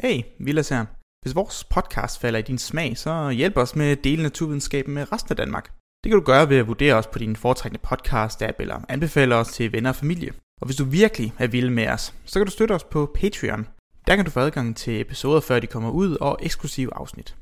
Hey, 0.02 0.22
Vilas 0.38 0.68
her. 0.68 0.99
Hvis 1.22 1.34
vores 1.34 1.64
podcast 1.64 2.20
falder 2.20 2.38
i 2.38 2.42
din 2.42 2.58
smag, 2.58 2.98
så 2.98 3.30
hjælp 3.30 3.56
os 3.56 3.76
med 3.76 3.90
at 3.90 4.04
dele 4.04 4.22
naturvidenskaben 4.22 4.94
med 4.94 5.12
resten 5.12 5.32
af 5.32 5.36
Danmark. 5.36 5.72
Det 6.04 6.10
kan 6.10 6.18
du 6.18 6.24
gøre 6.24 6.48
ved 6.48 6.56
at 6.56 6.66
vurdere 6.66 6.94
os 6.94 7.06
på 7.06 7.18
din 7.18 7.36
foretrækkende 7.36 7.86
podcast-app 7.86 8.54
eller 8.58 8.80
anbefale 8.88 9.36
os 9.36 9.48
til 9.48 9.72
venner 9.72 9.90
og 9.90 9.96
familie. 9.96 10.32
Og 10.60 10.66
hvis 10.66 10.76
du 10.76 10.84
virkelig 10.84 11.32
er 11.38 11.46
vild 11.46 11.70
med 11.70 11.88
os, 11.88 12.14
så 12.24 12.38
kan 12.38 12.46
du 12.46 12.52
støtte 12.52 12.72
os 12.72 12.84
på 12.84 13.10
Patreon. 13.14 13.66
Der 14.06 14.16
kan 14.16 14.24
du 14.24 14.30
få 14.30 14.40
adgang 14.40 14.76
til 14.76 15.00
episoder, 15.00 15.40
før 15.40 15.60
de 15.60 15.66
kommer 15.66 15.90
ud, 15.90 16.16
og 16.20 16.38
eksklusive 16.42 16.94
afsnit. 16.94 17.36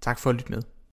Tak 0.00 0.18
for 0.18 0.30
at 0.30 0.36
lytte 0.36 0.52
med. 0.52 0.62